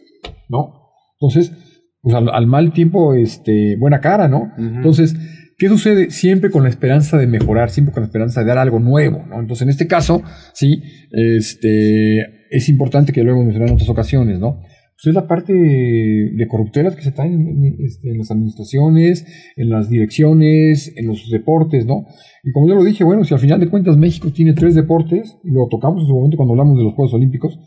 ¿no? 0.50 0.90
Entonces, 1.22 1.54
pues 2.02 2.16
al, 2.16 2.48
mal 2.48 2.74
tiempo, 2.74 3.14
este, 3.14 3.76
buena 3.78 4.02
cara, 4.02 4.28
¿no? 4.28 4.52
Entonces, 4.58 5.16
¿qué 5.60 5.68
sucede? 5.68 6.10
Siempre 6.10 6.50
con 6.50 6.64
la 6.64 6.70
esperanza 6.70 7.18
de 7.18 7.28
mejorar, 7.28 7.70
siempre 7.70 7.94
con 7.94 8.02
la 8.02 8.08
esperanza 8.08 8.40
de 8.40 8.48
dar 8.48 8.58
algo 8.58 8.80
nuevo, 8.80 9.26
¿no? 9.28 9.40
Entonces, 9.40 9.64
en 9.64 9.70
este 9.70 9.86
caso, 9.88 10.24
sí, 10.54 10.82
este, 11.12 12.48
es 12.50 12.70
importante 12.70 13.12
que 13.12 13.24
lo 13.24 13.32
hemos 13.32 13.44
mencionado 13.44 13.70
en 13.70 13.76
otras 13.76 13.90
ocasiones, 13.90 14.40
¿no? 14.40 14.62
Pues 14.62 15.08
es 15.08 15.14
la 15.14 15.28
parte 15.28 15.54
de 15.54 16.48
corruptelas 16.50 16.96
que 16.96 17.04
se 17.04 17.10
está 17.10 17.26
este, 17.26 18.10
en, 18.10 18.18
las 18.18 18.32
administraciones, 18.32 19.26
en 19.56 19.70
las 19.70 19.90
direcciones, 19.90 20.94
en 20.98 21.08
los 21.08 21.30
deportes, 21.30 21.86
¿no? 21.86 22.06
Y 22.44 22.52
como 22.52 22.68
yo 22.68 22.76
lo 22.76 22.84
dije, 22.84 23.04
bueno, 23.04 23.24
si 23.24 23.34
al 23.34 23.40
final 23.40 23.60
de 23.60 23.70
cuentas 23.70 23.98
México 23.98 24.32
tiene 24.34 24.54
tres 24.54 24.76
deportes, 24.76 25.38
y 25.44 25.52
lo 25.52 25.68
tocamos 25.70 26.02
en 26.02 26.08
su 26.08 26.16
momento 26.16 26.38
cuando 26.38 26.54
hablamos 26.54 26.78
de 26.78 26.84
los 26.84 26.94
Juegos 26.96 27.14
Olímpicos, 27.14 27.60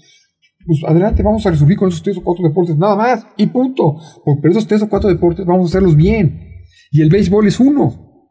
pues 0.66 0.80
adelante, 0.86 1.22
vamos 1.22 1.44
a 1.46 1.50
resolver 1.50 1.76
con 1.76 1.88
esos 1.88 2.02
tres 2.02 2.18
o 2.18 2.22
cuatro 2.22 2.46
deportes, 2.46 2.76
nada 2.76 2.96
más, 2.96 3.26
y 3.36 3.46
punto. 3.46 3.96
Porque 4.24 4.48
esos 4.48 4.66
tres 4.66 4.82
o 4.82 4.88
cuatro 4.88 5.08
deportes 5.08 5.44
vamos 5.44 5.66
a 5.66 5.68
hacerlos 5.68 5.96
bien. 5.96 6.51
Y 6.92 7.00
el 7.00 7.08
béisbol 7.08 7.48
es 7.48 7.58
uno. 7.58 8.30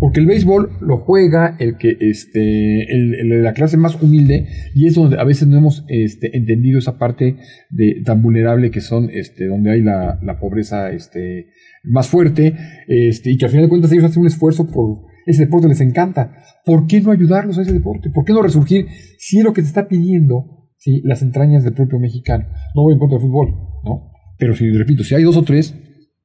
Porque 0.00 0.18
el 0.18 0.26
béisbol 0.26 0.78
lo 0.80 0.96
juega 0.98 1.56
el 1.58 1.76
que, 1.76 1.96
este, 2.00 2.90
el, 2.90 3.42
la 3.42 3.52
clase 3.52 3.76
más 3.76 4.02
humilde, 4.02 4.48
y 4.74 4.86
es 4.86 4.94
donde 4.94 5.18
a 5.18 5.24
veces 5.24 5.46
no 5.46 5.58
hemos 5.58 5.84
este, 5.88 6.36
entendido 6.36 6.78
esa 6.78 6.98
parte 6.98 7.36
de, 7.68 8.02
tan 8.04 8.22
vulnerable 8.22 8.70
que 8.70 8.80
son, 8.80 9.10
este, 9.10 9.46
donde 9.46 9.70
hay 9.70 9.82
la, 9.82 10.38
pobreza 10.40 10.90
este, 10.90 11.48
más 11.84 12.08
fuerte, 12.08 12.56
este, 12.88 13.30
y 13.30 13.38
que 13.38 13.44
al 13.44 13.50
final 13.50 13.66
de 13.66 13.68
cuentas 13.68 13.92
ellos 13.92 14.04
hacen 14.04 14.22
un 14.22 14.26
esfuerzo 14.26 14.66
por 14.70 15.02
ese 15.26 15.44
deporte, 15.44 15.68
les 15.68 15.82
encanta. 15.82 16.32
¿Por 16.64 16.86
qué 16.86 17.00
no 17.02 17.12
ayudarlos 17.12 17.58
a 17.58 17.62
ese 17.62 17.74
deporte? 17.74 18.10
¿Por 18.10 18.24
qué 18.24 18.32
no 18.32 18.42
resurgir 18.42 18.86
si 19.18 19.38
es 19.38 19.44
lo 19.44 19.52
que 19.52 19.60
te 19.60 19.68
está 19.68 19.86
pidiendo 19.86 20.70
¿sí? 20.78 21.02
las 21.04 21.22
entrañas 21.22 21.62
del 21.62 21.74
propio 21.74 22.00
mexicano. 22.00 22.46
No 22.74 22.82
voy 22.82 22.94
en 22.94 22.98
contra 22.98 23.18
del 23.18 23.28
fútbol, 23.28 23.50
¿no? 23.84 24.12
Pero 24.38 24.56
si, 24.56 24.70
repito, 24.70 25.04
si 25.04 25.14
hay 25.14 25.22
dos 25.22 25.36
o 25.36 25.42
tres, 25.42 25.76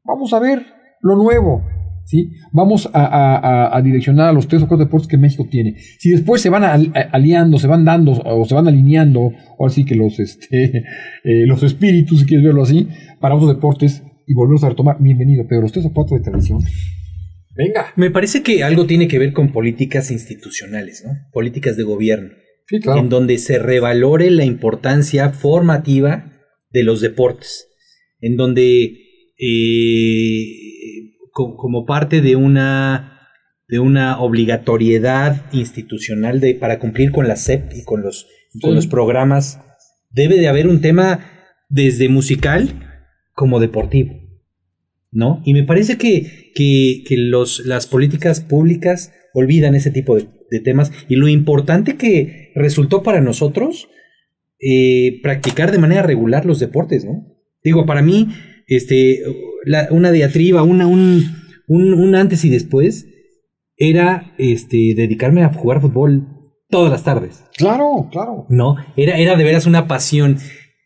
vamos 0.03 0.33
a 0.33 0.39
ver 0.39 0.74
lo 1.01 1.15
nuevo, 1.15 1.63
¿sí? 2.05 2.31
Vamos 2.51 2.89
a, 2.93 3.79
direccionar 3.83 4.29
a 4.29 4.33
los 4.33 4.47
tres 4.47 4.63
o 4.63 4.67
cuatro 4.67 4.85
deportes 4.85 5.07
que 5.07 5.17
México 5.17 5.47
tiene. 5.49 5.75
Si 5.99 6.09
después 6.09 6.41
se 6.41 6.49
van 6.49 6.91
aliando, 7.11 7.57
se 7.57 7.67
van 7.67 7.85
dando 7.85 8.13
o 8.13 8.45
se 8.45 8.55
van 8.55 8.67
alineando, 8.67 9.31
o 9.57 9.65
así 9.65 9.85
que 9.85 9.95
los, 9.95 10.19
este, 10.19 10.65
eh, 11.23 11.45
los 11.45 11.63
espíritus, 11.63 12.21
si 12.21 12.25
quieres 12.25 12.45
verlo 12.45 12.63
así, 12.63 12.87
para 13.19 13.35
otros 13.35 13.53
deportes 13.55 14.03
y 14.27 14.33
volverlos 14.33 14.63
a 14.63 14.69
retomar, 14.69 14.97
bienvenido, 14.99 15.45
pero 15.47 15.61
los 15.61 15.71
tres 15.71 15.85
o 15.85 15.93
cuatro 15.93 16.17
de 16.17 16.23
tradición. 16.23 16.59
Venga. 17.55 17.87
Me 17.95 18.11
parece 18.11 18.43
que 18.43 18.63
algo 18.63 18.85
tiene 18.85 19.07
que 19.07 19.19
ver 19.19 19.31
con 19.31 19.51
políticas 19.51 20.11
institucionales, 20.11 21.03
¿no? 21.05 21.11
Políticas 21.31 21.77
de 21.77 21.83
gobierno 21.83 22.29
en 22.69 23.09
donde 23.09 23.37
se 23.37 23.59
revalore 23.59 24.31
la 24.31 24.45
importancia 24.45 25.31
formativa 25.31 26.31
de 26.71 26.83
los 26.83 27.01
deportes, 27.01 27.67
en 28.19 28.37
donde 28.37 29.33
eh, 29.37 30.74
como 31.35 31.85
parte 31.85 32.21
de 32.21 32.37
una, 32.37 33.29
de 33.67 33.79
una 33.79 34.19
obligatoriedad 34.19 35.45
institucional 35.51 36.39
de, 36.39 36.55
para 36.55 36.79
cumplir 36.79 37.11
con 37.11 37.27
la 37.27 37.35
SEP 37.35 37.73
y 37.75 37.83
con 37.83 38.01
los, 38.01 38.27
con 38.61 38.73
los 38.73 38.87
programas, 38.87 39.59
debe 40.11 40.37
de 40.37 40.47
haber 40.47 40.67
un 40.67 40.79
tema 40.79 41.19
desde 41.67 42.07
musical 42.07 43.03
como 43.33 43.59
deportivo. 43.59 44.15
¿No? 45.11 45.41
Y 45.45 45.53
me 45.53 45.63
parece 45.63 45.97
que, 45.97 46.51
que, 46.55 47.03
que 47.07 47.15
los, 47.17 47.65
las 47.65 47.87
políticas 47.87 48.41
públicas 48.41 49.13
olvidan 49.33 49.75
ese 49.75 49.91
tipo 49.91 50.15
de, 50.15 50.27
de 50.49 50.59
temas 50.59 50.91
y 51.07 51.15
lo 51.15 51.27
importante 51.27 51.95
que 51.95 52.51
resultó 52.55 53.01
para 53.01 53.21
nosotros 53.21 53.87
eh, 54.59 55.19
practicar 55.21 55.71
de 55.71 55.77
manera 55.77 56.01
regular 56.01 56.45
los 56.45 56.59
deportes, 56.59 57.05
¿no? 57.05 57.27
Digo, 57.63 57.85
para 57.85 58.01
mí, 58.01 58.29
este, 58.67 59.21
una 59.91 60.11
diatriba, 60.11 60.63
una, 60.63 60.87
un, 60.87 61.25
un, 61.67 62.15
antes 62.15 62.45
y 62.45 62.49
después, 62.49 63.07
era 63.77 64.33
este, 64.37 64.93
dedicarme 64.95 65.43
a 65.43 65.53
jugar 65.53 65.81
fútbol 65.81 66.27
todas 66.69 66.91
las 66.91 67.03
tardes. 67.03 67.43
Claro, 67.57 68.09
claro. 68.11 68.45
No, 68.49 68.75
era, 68.95 69.17
era 69.17 69.35
de 69.35 69.43
veras 69.43 69.65
una 69.65 69.87
pasión. 69.87 70.37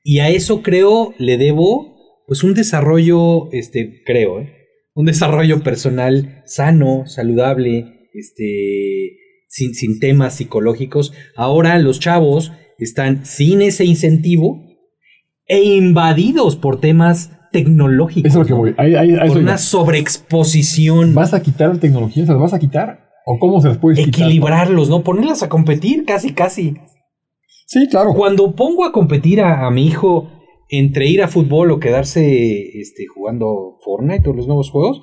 Y 0.04 0.20
a 0.20 0.30
eso 0.30 0.62
creo 0.62 1.14
le 1.18 1.38
debo, 1.38 2.24
pues, 2.28 2.44
un 2.44 2.54
desarrollo, 2.54 3.52
este, 3.52 4.02
creo, 4.06 4.40
¿eh? 4.40 4.56
un 4.94 5.06
desarrollo 5.06 5.62
personal 5.62 6.44
sano, 6.46 7.06
saludable, 7.06 8.10
este, 8.14 9.18
sin, 9.48 10.00
temas 10.00 10.36
psicológicos. 10.36 11.14
Ahora 11.36 11.78
los 11.80 12.00
chavos 12.00 12.52
están 12.78 13.26
sin 13.26 13.62
ese 13.62 13.86
incentivo 13.86 14.64
e 15.46 15.64
invadidos 15.64 16.56
por 16.56 16.80
temas 16.80 17.32
tecnológicos. 17.52 18.30
Eso 18.30 18.42
es 18.42 18.50
lo 18.50 18.56
que 18.56 18.74
voy. 18.74 18.74
por 18.74 19.38
una 19.38 19.58
sobreexposición. 19.58 21.14
¿Vas 21.14 21.34
a 21.34 21.42
quitar 21.42 21.74
la 21.74 21.80
tecnología? 21.80 22.26
¿Se 22.26 22.32
las 22.32 22.42
vas 22.42 22.54
a 22.54 22.60
quitar? 22.60 23.10
¿O 23.26 23.38
cómo 23.40 23.62
se 23.62 23.70
las 23.70 23.78
puedes 23.78 24.00
quitar? 24.00 24.24
Equilibrarlos, 24.24 24.90
¿no? 24.90 25.04
Ponerlas 25.04 25.44
a 25.44 25.50
competir 25.50 26.06
casi, 26.06 26.34
casi. 26.34 26.76
Sí, 27.66 27.88
claro. 27.88 28.14
Cuando 28.14 28.56
pongo 28.56 28.86
a 28.86 28.92
competir 28.92 29.42
a, 29.42 29.70
mi 29.70 29.86
hijo 29.86 30.32
entre 30.70 31.08
ir 31.08 31.22
a 31.22 31.28
fútbol 31.28 31.72
o 31.72 31.80
quedarse 31.80 32.80
este, 32.80 33.06
jugando 33.06 33.78
Fortnite 33.84 34.30
o 34.30 34.34
los 34.34 34.48
nuevos 34.48 34.72
juegos, 34.72 35.02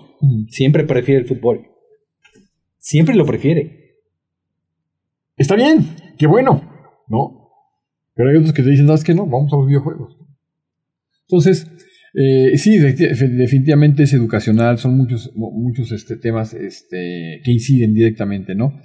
siempre 0.48 0.84
prefiere 0.84 1.20
el 1.20 1.26
fútbol. 1.26 1.68
Siempre 2.78 3.14
lo 3.14 3.24
prefiere. 3.24 3.96
Está 5.36 5.54
bien, 5.54 5.96
qué 6.18 6.26
bueno, 6.26 6.62
¿no? 7.08 7.50
Pero 8.14 8.30
hay 8.30 8.36
otros 8.36 8.54
que 8.54 8.62
te 8.62 8.70
dicen, 8.70 8.86
¿sabes 8.86 9.04
qué 9.04 9.14
no? 9.14 9.26
Vamos 9.26 9.52
a 9.52 9.56
los 9.56 9.66
videojuegos. 9.66 10.16
Entonces, 11.28 11.70
Eh, 12.18 12.56
sí, 12.56 12.78
definitivamente 12.78 14.04
es 14.04 14.14
educacional, 14.14 14.78
son 14.78 14.96
muchos, 14.96 15.30
muchos 15.34 15.92
este, 15.92 16.16
temas 16.16 16.54
este, 16.54 17.42
que 17.44 17.52
inciden 17.52 17.92
directamente, 17.92 18.54
¿no? 18.54 18.80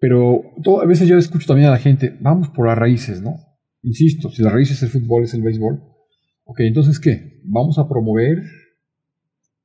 Pero 0.00 0.42
a 0.82 0.86
veces 0.86 1.06
yo 1.06 1.16
escucho 1.16 1.46
también 1.46 1.68
a 1.68 1.72
la 1.72 1.78
gente, 1.78 2.16
vamos 2.20 2.48
por 2.48 2.66
las 2.66 2.76
raíces, 2.76 3.22
¿no? 3.22 3.36
Insisto, 3.82 4.28
si 4.30 4.42
las 4.42 4.52
raíces 4.52 4.76
es 4.78 4.82
el 4.82 4.88
fútbol, 4.88 5.22
es 5.22 5.34
el 5.34 5.42
béisbol. 5.42 5.80
Ok, 6.42 6.60
entonces, 6.60 6.98
¿qué? 6.98 7.40
Vamos 7.44 7.78
a 7.78 7.88
promover, 7.88 8.42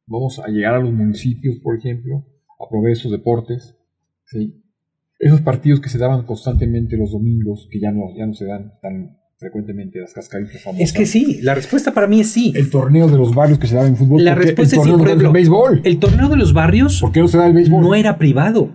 vamos 0.05 0.37
a 0.37 0.49
llegar 0.49 0.75
a 0.75 0.79
los 0.79 0.93
municipios, 0.93 1.57
por 1.63 1.75
ejemplo, 1.75 2.27
a 2.63 2.69
promover 2.69 2.91
esos 2.91 3.11
deportes, 3.11 3.75
¿sí? 4.25 4.63
Esos 5.17 5.41
partidos 5.41 5.79
que 5.79 5.89
se 5.89 5.97
daban 5.97 6.27
constantemente 6.27 6.95
los 6.95 7.11
domingos, 7.11 7.67
que 7.71 7.79
ya 7.79 7.91
no, 7.91 8.15
ya 8.15 8.27
no 8.27 8.35
se 8.35 8.45
dan 8.45 8.73
tan 8.83 9.17
frecuentemente 9.43 9.99
las 9.99 10.13
cascaditas 10.13 10.61
famosas. 10.63 10.89
Es 10.89 10.93
que 10.93 11.05
sí, 11.05 11.39
la 11.41 11.53
respuesta 11.53 11.93
para 11.93 12.07
mí 12.07 12.21
es 12.21 12.31
sí. 12.31 12.53
El 12.55 12.69
torneo 12.69 13.07
de 13.07 13.17
los 13.17 13.35
barrios 13.35 13.59
que 13.59 13.67
se 13.67 13.75
daba 13.75 13.87
en 13.87 13.97
fútbol. 13.97 14.23
La 14.23 14.33
respuesta 14.33 14.77
es 14.77 14.83
sí, 14.83 14.91
por 14.91 15.07
ejemplo, 15.07 15.31
béisbol. 15.31 15.81
El 15.83 15.99
torneo 15.99 16.29
de 16.29 16.37
los 16.37 16.53
barrios. 16.53 17.01
¿Por 17.01 17.11
qué 17.11 17.19
no 17.19 17.27
se 17.27 17.37
da 17.37 17.47
el 17.47 17.53
béisbol? 17.53 17.81
No 17.81 17.93
era 17.93 18.17
privado. 18.17 18.71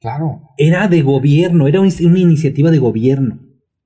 Claro. 0.00 0.42
Era 0.56 0.88
de 0.88 1.02
gobierno, 1.02 1.68
era 1.68 1.80
una 1.80 2.18
iniciativa 2.18 2.70
de 2.70 2.78
gobierno. 2.78 3.40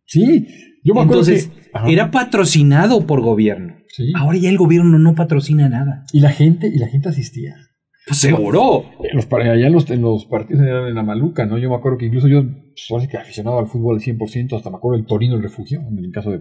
Sí, 0.07 0.47
yo 0.85 0.95
me 0.95 1.01
acuerdo 1.01 1.23
Entonces, 1.23 1.51
era 1.87 2.11
patrocinado 2.11 3.07
por 3.07 3.21
gobierno. 3.21 3.75
Sí. 3.89 4.13
Ahora 4.15 4.39
ya 4.39 4.49
el 4.49 4.59
gobierno 4.59 4.99
no 4.99 5.15
patrocina 5.15 5.69
nada. 5.69 6.05
Y 6.13 6.21
la 6.21 6.31
gente, 6.31 6.69
y 6.69 6.79
la 6.79 6.89
gente 6.89 7.09
asistía. 7.09 7.57
Pues 8.07 8.19
seguro. 8.19 8.85
Los, 9.13 9.33
allá 9.33 9.67
en 9.67 9.73
los, 9.73 9.89
en 9.91 10.03
los 10.03 10.27
partidos 10.27 10.63
eran 10.63 10.89
en 10.89 10.95
la 10.95 11.03
maluca, 11.03 11.47
¿no? 11.47 11.59
Yo 11.59 11.71
me 11.71 11.77
acuerdo 11.77 11.99
que 11.99 12.07
incluso 12.07 12.29
yo 12.29 12.45
soy 12.75 13.07
que 13.07 13.17
aficionado 13.17 13.59
al 13.59 13.69
fútbol 13.69 13.97
al 13.97 14.03
100%, 14.03 14.57
hasta 14.57 14.71
me 14.71 14.77
acuerdo 14.77 14.99
del 14.99 15.07
Torino 15.07 15.37
el 15.37 15.43
Refugio, 15.43 15.81
en 15.81 15.99
el 15.99 16.11
caso 16.11 16.31
de, 16.31 16.39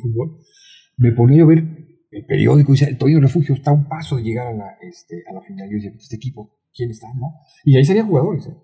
fútbol, 0.00 0.38
me 0.96 1.12
ponía 1.12 1.42
a 1.42 1.46
ver 1.46 1.64
el 2.10 2.24
periódico 2.24 2.72
y 2.72 2.74
decía, 2.74 2.88
el 2.88 2.96
Torino 2.96 3.18
el 3.18 3.24
Refugio 3.24 3.54
está 3.54 3.70
a 3.70 3.74
un 3.74 3.86
paso 3.86 4.16
de 4.16 4.22
llegar 4.22 4.46
a 4.46 4.54
la, 4.54 4.76
este, 4.80 5.22
a 5.30 5.34
la 5.34 5.42
final. 5.42 5.68
Yo 5.70 5.76
decía, 5.76 5.92
este 5.98 6.16
equipo, 6.16 6.58
¿quién 6.74 6.90
está? 6.90 7.08
¿no? 7.14 7.34
Y 7.64 7.76
ahí 7.76 7.84
serían 7.84 8.06
jugadores. 8.06 8.46
¿eh? 8.46 8.56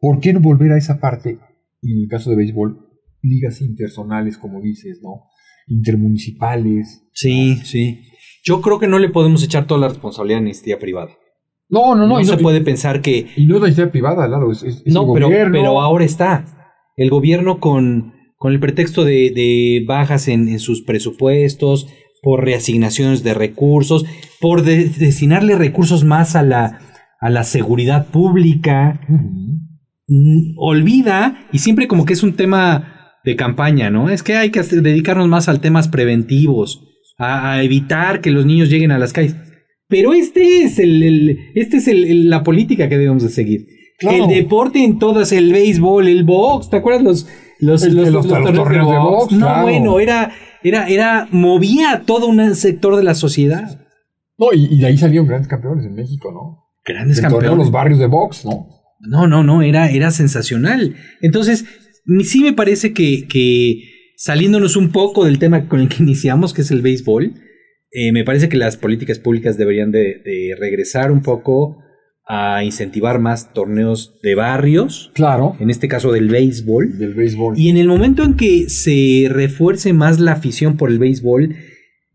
¿Por 0.00 0.20
qué 0.20 0.32
no 0.32 0.40
volver 0.40 0.72
a 0.72 0.78
esa 0.78 1.00
parte? 1.00 1.38
Y 1.80 1.92
en 1.92 2.02
el 2.02 2.08
caso 2.08 2.30
de 2.30 2.36
béisbol, 2.36 2.88
ligas 3.22 3.60
intersonales, 3.60 4.38
como 4.38 4.60
dices, 4.60 5.00
¿no? 5.02 5.24
Intermunicipales. 5.68 7.08
Sí, 7.12 7.56
sí. 7.64 8.02
Yo 8.42 8.60
creo 8.60 8.78
que 8.78 8.88
no 8.88 8.98
le 8.98 9.08
podemos 9.08 9.44
echar 9.44 9.66
toda 9.66 9.80
la 9.80 9.88
responsabilidad 9.88 10.38
a 10.38 10.42
la 10.42 10.48
iniciativa 10.48 10.78
privada. 10.78 11.10
No, 11.68 11.94
no, 11.94 12.06
no. 12.06 12.18
No 12.18 12.24
se 12.24 12.36
puede 12.38 12.60
pensar 12.60 13.02
que. 13.02 13.26
Y 13.36 13.46
no 13.46 13.56
es 13.56 13.62
la 13.62 13.68
iniciativa 13.68 13.92
privada 13.92 14.24
al 14.24 14.30
lado, 14.30 14.50
es, 14.50 14.82
no, 14.86 15.12
pero, 15.12 15.28
pero 15.28 15.80
ahora 15.80 16.04
está. 16.04 16.44
El 16.96 17.10
gobierno 17.10 17.60
con, 17.60 18.14
con 18.36 18.52
el 18.52 18.60
pretexto 18.60 19.04
de, 19.04 19.84
bajas 19.86 20.28
en, 20.28 20.58
sus 20.58 20.82
presupuestos, 20.82 21.88
por 22.22 22.44
reasignaciones 22.44 23.22
de 23.22 23.34
recursos, 23.34 24.04
por 24.40 24.62
destinarle 24.62 25.56
recursos 25.56 26.04
más 26.04 26.34
a 26.34 26.42
la, 26.42 26.80
a 27.20 27.30
la 27.30 27.44
seguridad 27.44 28.06
pública, 28.06 29.00
olvida, 30.56 31.46
y 31.52 31.58
siempre 31.58 31.86
como 31.86 32.04
que 32.04 32.14
es 32.14 32.22
un 32.22 32.34
tema 32.34 33.12
de 33.24 33.36
campaña, 33.36 33.90
¿no? 33.90 34.08
Es 34.08 34.22
que 34.22 34.36
hay 34.36 34.50
que 34.50 34.62
dedicarnos 34.62 35.28
más 35.28 35.48
a 35.48 35.60
temas 35.60 35.88
preventivos, 35.88 36.82
a 37.18 37.62
evitar 37.62 38.20
que 38.20 38.30
los 38.30 38.46
niños 38.46 38.70
lleguen 38.70 38.92
a 38.92 38.98
las 38.98 39.12
calles. 39.12 39.36
Pero 39.88 40.12
este 40.12 40.62
es 40.62 40.78
el, 40.78 41.50
este 41.54 41.78
es 41.78 41.88
el, 41.88 42.28
la 42.28 42.42
política 42.42 42.88
que 42.88 42.98
debemos 42.98 43.22
de 43.22 43.30
seguir. 43.30 43.66
El 44.00 44.28
deporte 44.28 44.84
en 44.84 44.98
todas, 44.98 45.32
el 45.32 45.52
béisbol, 45.52 46.06
el 46.06 46.22
box, 46.22 46.70
¿te 46.70 46.76
acuerdas 46.76 47.02
los 47.02 47.26
los, 47.60 47.84
los, 47.84 48.28
torneos, 48.28 48.90
de 48.90 48.98
box? 48.98 49.32
No, 49.32 49.62
bueno, 49.62 49.98
era, 49.98 50.32
era, 50.62 50.88
era, 50.88 51.28
movía 51.30 52.02
todo 52.06 52.26
un 52.26 52.54
sector 52.54 52.96
de 52.96 53.02
la 53.02 53.14
sociedad. 53.14 53.80
No, 54.36 54.52
y, 54.52 54.78
de 54.78 54.86
ahí 54.86 54.96
salieron 54.96 55.26
grandes 55.26 55.48
campeones 55.48 55.84
en 55.84 55.94
México, 55.94 56.30
¿no? 56.32 56.68
Grandes 56.84 57.20
campeones. 57.20 57.56
los 57.56 57.70
barrios 57.70 57.98
de 57.98 58.06
box, 58.06 58.44
¿no? 58.44 58.68
No, 59.00 59.26
no, 59.26 59.42
no, 59.42 59.62
era, 59.62 59.90
era 59.90 60.10
sensacional. 60.10 60.94
Entonces, 61.20 61.64
sí 62.24 62.42
me 62.42 62.52
parece 62.52 62.92
que, 62.92 63.26
que 63.26 63.82
saliéndonos 64.16 64.76
un 64.76 64.90
poco 64.90 65.24
del 65.24 65.38
tema 65.38 65.68
con 65.68 65.80
el 65.80 65.88
que 65.88 66.02
iniciamos, 66.02 66.54
que 66.54 66.62
es 66.62 66.70
el 66.70 66.82
béisbol, 66.82 67.34
eh, 67.90 68.12
me 68.12 68.24
parece 68.24 68.48
que 68.48 68.56
las 68.56 68.76
políticas 68.76 69.18
públicas 69.18 69.56
deberían 69.56 69.90
de, 69.90 70.54
regresar 70.58 71.10
un 71.10 71.22
poco 71.22 71.78
a 72.26 72.62
incentivar 72.62 73.18
más 73.18 73.54
torneos 73.54 74.18
de 74.22 74.34
barrios. 74.34 75.10
Claro. 75.14 75.56
En 75.60 75.70
este 75.70 75.88
caso 75.88 76.12
del 76.12 76.28
béisbol. 76.28 76.98
Del 76.98 77.14
béisbol. 77.14 77.58
Y 77.58 77.70
en 77.70 77.78
el 77.78 77.88
momento 77.88 78.22
en 78.22 78.34
que 78.34 78.68
se 78.68 79.28
refuerce 79.30 79.94
más 79.94 80.20
la 80.20 80.32
afición 80.32 80.76
por 80.76 80.90
el 80.90 80.98
béisbol, 80.98 81.56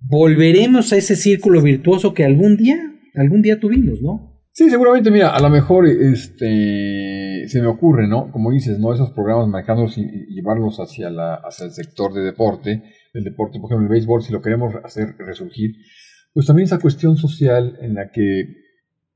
volveremos 0.01 0.93
a 0.93 0.97
ese 0.97 1.15
círculo 1.15 1.61
virtuoso 1.61 2.13
que 2.13 2.23
algún 2.23 2.57
día, 2.57 2.77
algún 3.15 3.41
día 3.41 3.59
tuvimos, 3.59 4.01
¿no? 4.03 4.33
Sí, 4.51 4.69
seguramente, 4.69 5.09
mira, 5.09 5.29
a 5.29 5.39
lo 5.39 5.49
mejor 5.49 5.87
este, 5.87 7.47
se 7.47 7.59
me 7.59 7.65
ocurre, 7.65 8.07
¿no? 8.07 8.31
Como 8.31 8.51
dices, 8.51 8.77
¿no? 8.77 8.93
Esos 8.93 9.09
programas 9.09 9.47
marcándolos 9.47 9.97
y, 9.97 10.05
llevarlos 10.29 10.77
hacia, 10.77 11.09
la, 11.09 11.41
hacia 11.43 11.65
el 11.65 11.71
sector 11.71 12.13
de 12.13 12.21
deporte 12.21 12.83
el 13.13 13.23
deporte, 13.23 13.59
por 13.59 13.69
ejemplo, 13.69 13.85
el 13.85 13.91
béisbol, 13.91 14.23
si 14.23 14.33
lo 14.33 14.41
queremos 14.41 14.73
hacer 14.83 15.15
resurgir, 15.17 15.75
pues 16.33 16.47
también 16.47 16.65
esa 16.65 16.79
cuestión 16.79 17.15
social 17.15 17.77
en 17.81 17.93
la 17.93 18.11
que 18.11 18.45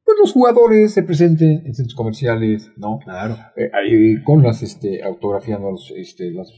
pues, 0.05 0.17
los 0.21 0.31
jugadores 0.31 0.93
se 0.93 1.03
presenten 1.03 1.63
en 1.65 1.73
centros 1.73 1.95
comerciales, 1.95 2.71
¿no? 2.77 2.99
Claro. 3.03 3.35
Eh, 3.55 3.69
con 4.23 4.43
las, 4.43 4.61
este, 4.61 5.03
autografiando 5.03 5.71
los, 5.71 5.91
este, 5.97 6.31
los, 6.31 6.49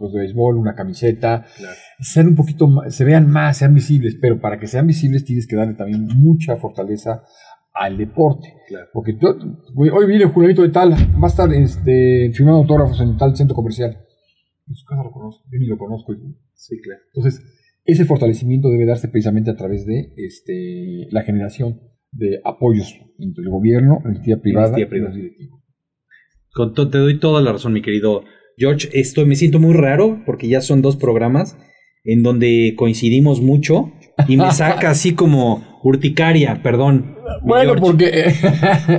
los 0.00 0.12
de 0.12 0.18
béisbol, 0.18 0.56
una 0.56 0.74
camiseta, 0.74 1.44
claro. 1.56 2.28
un 2.30 2.34
poquito 2.34 2.66
más, 2.66 2.94
se 2.94 3.04
vean 3.04 3.30
más, 3.30 3.58
sean 3.58 3.74
visibles, 3.74 4.16
pero 4.20 4.40
para 4.40 4.58
que 4.58 4.66
sean 4.66 4.86
visibles 4.86 5.24
tienes 5.24 5.46
que 5.46 5.56
darle 5.56 5.74
también 5.74 6.08
mucha 6.16 6.56
fortaleza 6.56 7.22
al 7.74 7.98
deporte. 7.98 8.54
Claro. 8.66 8.88
Porque 8.92 9.16
hoy 9.22 10.06
viene 10.06 10.24
el 10.24 10.30
juramento 10.30 10.62
de 10.62 10.70
tal, 10.70 10.92
va 10.92 11.24
a 11.24 11.28
estar 11.28 11.52
este, 11.52 12.32
firmando 12.34 12.62
autógrafos 12.62 13.00
en 13.00 13.16
tal 13.16 13.36
centro 13.36 13.54
comercial. 13.54 13.96
Pues, 14.66 14.84
lo 14.90 15.10
conozco, 15.12 15.44
yo 15.52 15.58
ni 15.58 15.66
lo 15.66 15.78
conozco. 15.78 16.14
Sí, 16.58 16.76
claro. 16.80 17.00
Entonces, 17.14 17.40
ese 17.84 18.04
fortalecimiento 18.04 18.68
debe 18.68 18.84
darse 18.84 19.08
precisamente 19.08 19.50
a 19.50 19.56
través 19.56 19.86
de 19.86 20.12
este, 20.16 21.06
la 21.10 21.22
generación 21.22 21.80
de 22.10 22.40
apoyos 22.44 22.94
entre 23.18 23.44
el 23.44 23.48
gobierno, 23.48 24.00
la 24.04 24.10
entidad 24.10 24.40
privada, 24.40 24.78
y 24.78 24.82
los 24.82 25.14
directivos. 25.14 25.60
te 26.90 26.98
doy 26.98 27.20
toda 27.20 27.40
la 27.40 27.52
razón, 27.52 27.72
mi 27.72 27.80
querido 27.80 28.24
George. 28.56 28.88
Esto 28.92 29.24
me 29.24 29.36
siento 29.36 29.60
muy 29.60 29.72
raro 29.72 30.22
porque 30.26 30.48
ya 30.48 30.60
son 30.60 30.82
dos 30.82 30.96
programas 30.96 31.56
en 32.04 32.22
donde 32.22 32.74
coincidimos 32.76 33.40
mucho 33.40 33.92
y 34.26 34.36
me 34.36 34.50
saca 34.50 34.90
así 34.90 35.14
como 35.14 35.78
urticaria, 35.84 36.60
perdón. 36.62 37.14
Bueno, 37.42 37.76
porque 37.76 38.34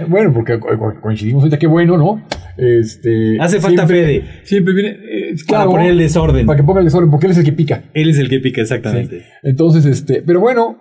bueno, 0.07 0.31
porque 0.33 0.59
coincidimos 1.01 1.43
ahorita, 1.43 1.59
qué 1.59 1.67
bueno, 1.67 1.97
¿no? 1.97 2.23
Este, 2.59 3.37
Hace 3.39 3.61
falta 3.61 3.87
Fede. 3.87 4.41
Siempre 4.43 4.73
viene. 4.73 4.89
Eh, 4.89 5.35
para 5.47 5.65
poner 5.65 5.91
el 5.91 5.97
desorden. 5.97 6.45
Para 6.45 6.57
que 6.57 6.63
ponga 6.63 6.79
el 6.79 6.85
desorden, 6.85 7.09
porque 7.09 7.27
él 7.27 7.31
es 7.31 7.37
el 7.37 7.45
que 7.45 7.53
pica. 7.53 7.83
Él 7.93 8.09
es 8.09 8.19
el 8.19 8.29
que 8.29 8.39
pica, 8.39 8.61
exactamente. 8.61 9.25
Entonces, 9.43 9.85
este, 9.85 10.21
pero 10.21 10.39
bueno, 10.39 10.77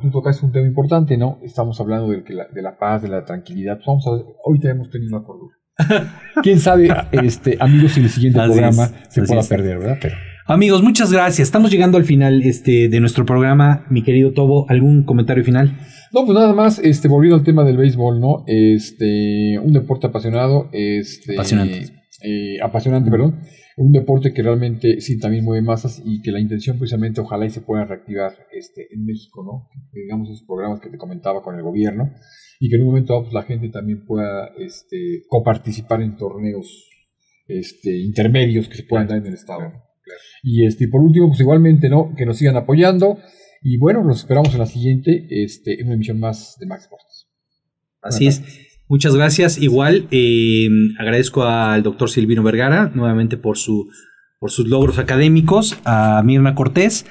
tú 0.00 0.10
tocas 0.10 0.42
un 0.42 0.52
tema 0.52 0.66
importante, 0.66 1.16
¿no? 1.16 1.38
Estamos 1.42 1.78
hablando 1.80 2.08
de, 2.08 2.22
la, 2.34 2.46
de 2.52 2.62
la 2.62 2.78
paz, 2.78 3.02
de 3.02 3.08
la 3.08 3.24
tranquilidad. 3.24 3.76
Pues 3.76 3.86
vamos 3.86 4.06
a 4.06 4.12
ver, 4.12 4.24
hoy 4.44 4.58
tenemos 4.60 4.90
tenido 4.90 5.16
una 5.16 5.26
cordura. 5.26 5.56
Quién 6.42 6.58
sabe, 6.58 6.88
este, 7.12 7.56
amigos, 7.60 7.92
si 7.92 8.00
el 8.00 8.10
siguiente 8.10 8.40
programa 8.40 8.90
se 9.08 9.22
pueda 9.22 9.42
perder, 9.42 9.78
¿verdad? 9.78 9.98
Pero. 10.00 10.16
Amigos, 10.46 10.82
muchas 10.82 11.12
gracias. 11.12 11.46
Estamos 11.46 11.70
llegando 11.70 11.96
al 11.96 12.04
final 12.04 12.42
este, 12.42 12.88
de 12.88 13.00
nuestro 13.00 13.24
programa. 13.24 13.86
Mi 13.88 14.02
querido 14.02 14.32
Tobo, 14.32 14.68
¿algún 14.68 15.04
comentario 15.04 15.44
final? 15.44 15.78
No, 16.12 16.26
pues 16.26 16.34
nada 16.36 16.52
más, 16.52 16.78
este, 16.78 17.08
volviendo 17.08 17.36
al 17.36 17.44
tema 17.44 17.64
del 17.64 17.76
béisbol, 17.76 18.20
¿no? 18.20 18.44
Este, 18.46 19.58
un 19.58 19.72
deporte 19.72 20.08
apasionado, 20.08 20.68
este. 20.72 21.34
Apasionante. 21.34 21.92
Eh, 22.22 22.58
apasionante, 22.62 23.10
perdón. 23.10 23.40
Un 23.76 23.92
deporte 23.92 24.32
que 24.32 24.42
realmente 24.42 25.00
sí 25.00 25.18
también 25.18 25.44
mueve 25.44 25.62
masas 25.62 26.02
y 26.04 26.20
que 26.20 26.32
la 26.32 26.40
intención 26.40 26.78
precisamente 26.78 27.20
ojalá 27.20 27.46
y 27.46 27.50
se 27.50 27.62
pueda 27.62 27.84
reactivar 27.84 28.32
este, 28.52 28.88
en 28.92 29.06
México, 29.06 29.42
¿no? 29.42 29.68
digamos 29.92 30.28
esos 30.28 30.44
programas 30.46 30.80
que 30.80 30.90
te 30.90 30.98
comentaba 30.98 31.42
con 31.42 31.54
el 31.56 31.62
gobierno 31.62 32.10
y 32.58 32.68
que 32.68 32.76
en 32.76 32.82
un 32.82 32.88
momento 32.88 33.14
dado 33.14 33.22
pues, 33.22 33.32
la 33.34 33.42
gente 33.42 33.70
también 33.70 34.04
pueda 34.04 34.50
este, 34.58 35.22
coparticipar 35.28 36.02
en 36.02 36.16
torneos 36.18 36.90
este, 37.48 37.96
intermedios 37.96 38.68
que 38.68 38.76
se 38.76 38.82
puedan 38.82 39.08
dar 39.08 39.18
en 39.18 39.26
el 39.26 39.34
Estado. 39.34 39.72
Y 40.42 40.66
este, 40.66 40.88
por 40.88 41.00
último, 41.00 41.28
pues 41.28 41.40
igualmente, 41.40 41.88
¿no? 41.88 42.14
Que 42.16 42.26
nos 42.26 42.36
sigan 42.36 42.56
apoyando. 42.56 43.18
Y 43.62 43.78
bueno, 43.78 44.02
los 44.02 44.20
esperamos 44.20 44.52
en 44.52 44.60
la 44.60 44.66
siguiente, 44.66 45.26
este, 45.30 45.80
en 45.80 45.86
una 45.86 45.94
emisión 45.94 46.18
más 46.18 46.56
de 46.58 46.66
Max 46.66 46.84
Sports. 46.84 47.28
Así 48.02 48.26
es. 48.26 48.42
Muchas 48.88 49.14
gracias. 49.14 49.58
Igual 49.58 50.08
eh, 50.10 50.68
agradezco 50.98 51.44
al 51.44 51.82
doctor 51.82 52.10
Silvino 52.10 52.42
Vergara 52.42 52.90
nuevamente 52.94 53.36
por, 53.36 53.56
su, 53.56 53.88
por 54.38 54.50
sus 54.50 54.66
logros 54.66 54.98
académicos, 54.98 55.78
a 55.84 56.22
Mirna 56.24 56.54
Cortés, 56.54 57.06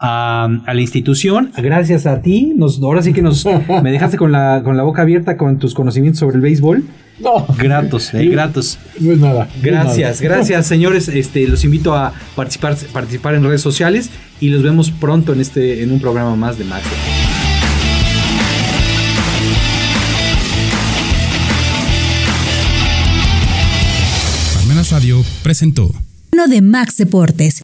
a, 0.00 0.48
la 0.66 0.80
institución. 0.80 1.50
Gracias 1.56 2.06
a 2.06 2.22
ti. 2.22 2.54
Nos, 2.56 2.80
ahora 2.80 3.02
sí 3.02 3.12
que 3.12 3.22
nos, 3.22 3.44
me 3.82 3.92
dejaste 3.92 4.16
con 4.16 4.32
la, 4.32 4.62
con 4.64 4.76
la 4.76 4.84
boca 4.84 5.02
abierta 5.02 5.36
con 5.36 5.58
tus 5.58 5.74
conocimientos 5.74 6.20
sobre 6.20 6.36
el 6.36 6.42
béisbol. 6.42 6.84
No. 7.18 7.46
Gratos, 7.58 8.14
eh, 8.14 8.26
gratos. 8.26 8.78
No 9.00 9.12
es 9.12 9.18
nada. 9.18 9.48
Gracias, 9.60 10.20
gracias, 10.20 10.66
señores. 10.66 11.08
Este, 11.08 11.46
los 11.48 11.64
invito 11.64 11.94
a 11.94 12.12
participar, 12.34 12.76
participar 12.92 13.34
en 13.34 13.44
redes 13.44 13.60
sociales 13.60 14.10
y 14.40 14.48
los 14.48 14.62
vemos 14.62 14.90
pronto 14.90 15.32
en 15.32 15.40
este, 15.40 15.82
en 15.82 15.92
un 15.92 16.00
programa 16.00 16.36
más 16.36 16.58
de 16.58 16.64
Max. 16.64 16.84
Radio 24.90 25.22
presentó. 25.42 25.90
Uno 26.32 26.46
de 26.46 26.62
Max 26.62 26.96
Deportes. 26.96 27.56